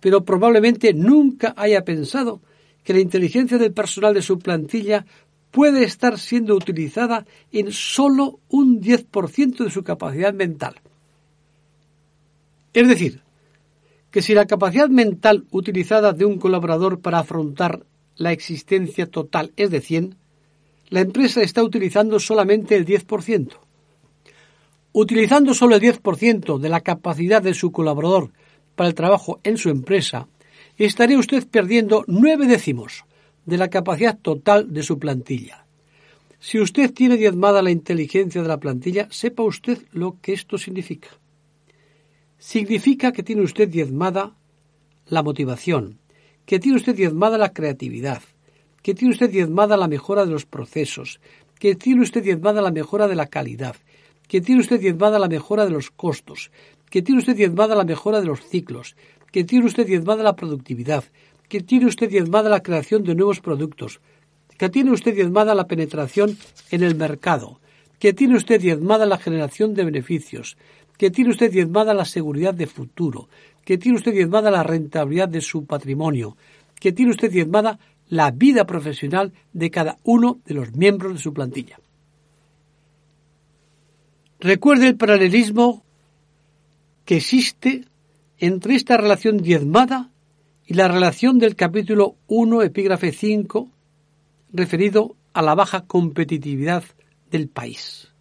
pero 0.00 0.24
probablemente 0.24 0.94
nunca 0.94 1.52
haya 1.58 1.84
pensado 1.84 2.40
que 2.84 2.92
la 2.92 3.00
inteligencia 3.00 3.58
del 3.58 3.72
personal 3.72 4.14
de 4.14 4.22
su 4.22 4.38
plantilla 4.38 5.04
puede 5.50 5.84
estar 5.84 6.18
siendo 6.18 6.54
utilizada 6.54 7.26
en 7.52 7.72
solo 7.72 8.40
un 8.48 8.80
10% 8.80 9.64
de 9.64 9.70
su 9.70 9.82
capacidad 9.82 10.34
mental. 10.34 10.74
Es 12.72 12.88
decir, 12.88 13.22
que 14.10 14.20
si 14.20 14.34
la 14.34 14.46
capacidad 14.46 14.88
mental 14.88 15.44
utilizada 15.50 16.12
de 16.12 16.24
un 16.24 16.38
colaborador 16.38 17.00
para 17.00 17.20
afrontar 17.20 17.84
la 18.16 18.32
existencia 18.32 19.06
total 19.06 19.52
es 19.56 19.70
de 19.70 19.80
100, 19.80 20.16
la 20.90 21.00
empresa 21.00 21.42
está 21.42 21.62
utilizando 21.62 22.20
solamente 22.20 22.76
el 22.76 22.84
10%. 22.84 23.48
Utilizando 24.92 25.54
solo 25.54 25.76
el 25.76 25.82
10% 25.82 26.58
de 26.58 26.68
la 26.68 26.80
capacidad 26.80 27.42
de 27.42 27.54
su 27.54 27.72
colaborador 27.72 28.30
para 28.74 28.88
el 28.88 28.94
trabajo 28.94 29.40
en 29.42 29.56
su 29.56 29.70
empresa, 29.70 30.28
estaría 30.78 31.18
usted 31.18 31.46
perdiendo 31.48 32.04
nueve 32.06 32.46
décimos 32.46 33.04
de 33.46 33.58
la 33.58 33.68
capacidad 33.68 34.18
total 34.18 34.72
de 34.72 34.82
su 34.82 34.98
plantilla. 34.98 35.66
Si 36.40 36.58
usted 36.58 36.92
tiene 36.92 37.16
diezmada 37.16 37.62
la 37.62 37.70
inteligencia 37.70 38.42
de 38.42 38.48
la 38.48 38.60
plantilla, 38.60 39.08
sepa 39.10 39.42
usted 39.42 39.78
lo 39.92 40.18
que 40.20 40.32
esto 40.32 40.58
significa 40.58 41.08
significa 42.44 43.10
que 43.10 43.22
tiene 43.22 43.40
usted 43.40 43.70
diezmada 43.70 44.36
la 45.06 45.22
motivación, 45.22 45.98
que 46.44 46.58
tiene 46.58 46.76
usted 46.76 46.94
diezmada 46.94 47.38
la 47.38 47.54
creatividad, 47.54 48.22
que 48.82 48.94
tiene 48.94 49.14
usted 49.14 49.30
diezmada 49.30 49.78
la 49.78 49.88
mejora 49.88 50.26
de 50.26 50.32
los 50.32 50.44
procesos, 50.44 51.20
que 51.58 51.74
tiene 51.74 52.02
usted 52.02 52.22
diezmada 52.22 52.60
la 52.60 52.70
mejora 52.70 53.08
de 53.08 53.14
la 53.14 53.28
calidad, 53.28 53.76
que 54.28 54.42
tiene 54.42 54.60
usted 54.60 54.78
diezmada 54.78 55.18
la 55.18 55.28
mejora 55.28 55.64
de 55.64 55.70
los 55.70 55.90
costos, 55.90 56.50
que 56.90 57.00
tiene 57.00 57.20
usted 57.20 57.34
diezmada 57.34 57.74
la 57.74 57.84
mejora 57.84 58.20
de 58.20 58.26
los 58.26 58.46
ciclos, 58.46 58.94
que 59.34 59.42
tiene 59.42 59.66
usted 59.66 59.84
diezmada 59.84 60.22
la 60.22 60.36
productividad, 60.36 61.02
que 61.48 61.60
tiene 61.60 61.86
usted 61.86 62.08
diezmada 62.08 62.48
la 62.48 62.62
creación 62.62 63.02
de 63.02 63.16
nuevos 63.16 63.40
productos, 63.40 63.98
que 64.56 64.68
tiene 64.68 64.92
usted 64.92 65.12
diezmada 65.12 65.56
la 65.56 65.66
penetración 65.66 66.38
en 66.70 66.84
el 66.84 66.94
mercado, 66.94 67.58
que 67.98 68.12
tiene 68.12 68.36
usted 68.36 68.60
diezmada 68.60 69.06
la 69.06 69.18
generación 69.18 69.74
de 69.74 69.86
beneficios, 69.86 70.56
que 70.96 71.10
tiene 71.10 71.30
usted 71.30 71.50
diezmada 71.50 71.94
la 71.94 72.04
seguridad 72.04 72.54
de 72.54 72.68
futuro, 72.68 73.28
que 73.64 73.76
tiene 73.76 73.98
usted 73.98 74.12
diezmada 74.12 74.52
la 74.52 74.62
rentabilidad 74.62 75.28
de 75.28 75.40
su 75.40 75.66
patrimonio, 75.66 76.36
que 76.78 76.92
tiene 76.92 77.10
usted 77.10 77.32
diezmada 77.32 77.80
la 78.10 78.30
vida 78.30 78.64
profesional 78.68 79.32
de 79.52 79.68
cada 79.68 79.98
uno 80.04 80.38
de 80.46 80.54
los 80.54 80.76
miembros 80.76 81.14
de 81.14 81.18
su 81.18 81.34
plantilla. 81.34 81.80
Recuerde 84.38 84.86
el 84.86 84.96
paralelismo 84.96 85.82
que 87.04 87.16
existe 87.16 87.86
entre 88.38 88.74
esta 88.74 88.96
relación 88.96 89.38
diezmada 89.38 90.10
y 90.66 90.74
la 90.74 90.88
relación 90.88 91.38
del 91.38 91.56
capítulo 91.56 92.16
1, 92.26 92.62
epígrafe 92.62 93.12
5, 93.12 93.70
referido 94.52 95.16
a 95.32 95.42
la 95.42 95.54
baja 95.54 95.86
competitividad 95.86 96.84
del 97.30 97.48
país. 97.48 98.12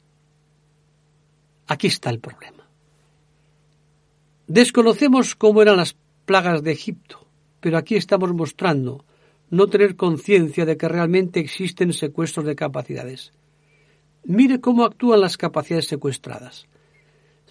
Aquí 1.68 1.88
está 1.88 2.10
el 2.10 2.20
problema. 2.20 2.68
Desconocemos 4.48 5.36
cómo 5.36 5.62
eran 5.62 5.78
las 5.78 5.96
plagas 6.26 6.64
de 6.64 6.72
Egipto, 6.72 7.26
pero 7.60 7.78
aquí 7.78 7.96
estamos 7.96 8.34
mostrando 8.34 9.06
no 9.50 9.68
tener 9.68 9.96
conciencia 9.96 10.66
de 10.66 10.78
que 10.78 10.90
realmente 10.90 11.40
existen 11.40 11.94
secuestros 11.94 12.46
de 12.46 12.56
capacidades. 12.56 13.32
Mire 14.26 14.60
cómo 14.60 14.84
actúan 14.84 15.22
las 15.22 15.38
capacidades 15.38 15.88
secuestradas. 15.88 16.68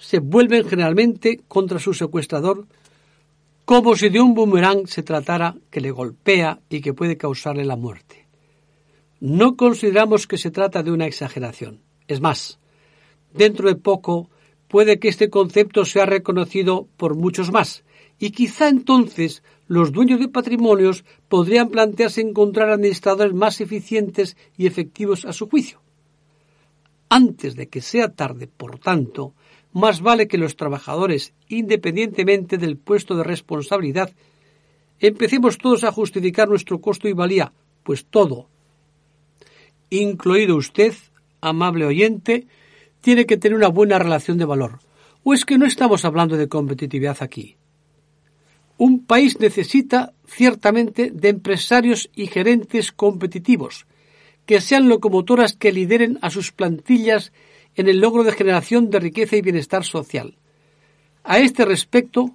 Se 0.02 0.18
vuelven 0.18 0.68
generalmente 0.68 1.40
contra 1.46 1.78
su 1.78 1.94
secuestrador 1.94 2.66
como 3.64 3.94
si 3.94 4.08
de 4.08 4.20
un 4.20 4.34
boomerang 4.34 4.88
se 4.88 5.04
tratara 5.04 5.54
que 5.70 5.80
le 5.80 5.92
golpea 5.92 6.58
y 6.68 6.80
que 6.80 6.92
puede 6.92 7.16
causarle 7.16 7.64
la 7.64 7.76
muerte. 7.76 8.26
No 9.20 9.56
consideramos 9.56 10.26
que 10.26 10.38
se 10.38 10.50
trata 10.50 10.82
de 10.82 10.90
una 10.90 11.06
exageración. 11.06 11.80
Es 12.08 12.20
más, 12.20 12.58
dentro 13.32 13.68
de 13.68 13.76
poco 13.76 14.28
puede 14.66 14.98
que 14.98 15.08
este 15.08 15.30
concepto 15.30 15.84
sea 15.84 16.04
reconocido 16.04 16.88
por 16.96 17.14
muchos 17.14 17.52
más, 17.52 17.84
y 18.18 18.32
quizá 18.32 18.68
entonces 18.68 19.44
los 19.68 19.92
dueños 19.92 20.18
de 20.18 20.28
patrimonios 20.28 21.04
podrían 21.28 21.68
plantearse 21.68 22.20
encontrar 22.20 22.70
administradores 22.70 23.34
más 23.34 23.60
eficientes 23.60 24.36
y 24.56 24.66
efectivos 24.66 25.24
a 25.24 25.32
su 25.32 25.48
juicio. 25.48 25.80
Antes 27.08 27.54
de 27.54 27.68
que 27.68 27.80
sea 27.80 28.08
tarde, 28.08 28.48
por 28.48 28.80
tanto, 28.80 29.34
más 29.72 30.00
vale 30.00 30.28
que 30.28 30.38
los 30.38 30.56
trabajadores, 30.56 31.32
independientemente 31.48 32.58
del 32.58 32.76
puesto 32.76 33.16
de 33.16 33.24
responsabilidad, 33.24 34.12
empecemos 35.00 35.58
todos 35.58 35.84
a 35.84 35.92
justificar 35.92 36.48
nuestro 36.48 36.80
costo 36.80 37.08
y 37.08 37.12
valía, 37.12 37.52
pues 37.82 38.04
todo, 38.04 38.48
incluido 39.90 40.56
usted, 40.56 40.94
amable 41.40 41.84
oyente, 41.86 42.46
tiene 43.00 43.26
que 43.26 43.36
tener 43.36 43.56
una 43.56 43.68
buena 43.68 43.98
relación 43.98 44.38
de 44.38 44.44
valor. 44.44 44.78
¿O 45.24 45.34
es 45.34 45.44
que 45.44 45.58
no 45.58 45.66
estamos 45.66 46.04
hablando 46.04 46.36
de 46.36 46.48
competitividad 46.48 47.18
aquí? 47.20 47.56
Un 48.78 49.04
país 49.04 49.38
necesita 49.38 50.12
ciertamente 50.26 51.10
de 51.10 51.28
empresarios 51.28 52.10
y 52.14 52.26
gerentes 52.26 52.90
competitivos, 52.90 53.86
que 54.46 54.60
sean 54.60 54.88
locomotoras 54.88 55.54
que 55.54 55.72
lideren 55.72 56.18
a 56.22 56.30
sus 56.30 56.52
plantillas 56.52 57.32
en 57.76 57.88
el 57.88 58.00
logro 58.00 58.24
de 58.24 58.32
generación 58.32 58.90
de 58.90 59.00
riqueza 59.00 59.36
y 59.36 59.42
bienestar 59.42 59.84
social. 59.84 60.36
A 61.24 61.38
este 61.38 61.64
respecto, 61.64 62.32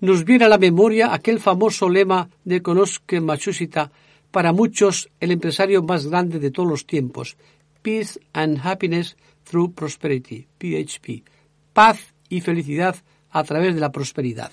nos 0.00 0.24
viene 0.24 0.44
a 0.44 0.48
la 0.48 0.58
memoria 0.58 1.12
aquel 1.12 1.40
famoso 1.40 1.88
lema 1.88 2.28
de 2.44 2.62
Konosuke 2.62 3.20
Matsushita, 3.20 3.90
para 4.30 4.52
muchos 4.52 5.08
el 5.20 5.32
empresario 5.32 5.82
más 5.82 6.06
grande 6.06 6.38
de 6.38 6.50
todos 6.50 6.68
los 6.68 6.86
tiempos, 6.86 7.36
Peace 7.82 8.20
and 8.32 8.60
Happiness 8.62 9.16
through 9.44 9.74
prosperity, 9.74 10.46
PHP, 10.58 11.24
paz 11.72 12.14
y 12.28 12.40
felicidad 12.40 12.96
a 13.30 13.44
través 13.44 13.74
de 13.74 13.80
la 13.80 13.90
prosperidad. 13.90 14.52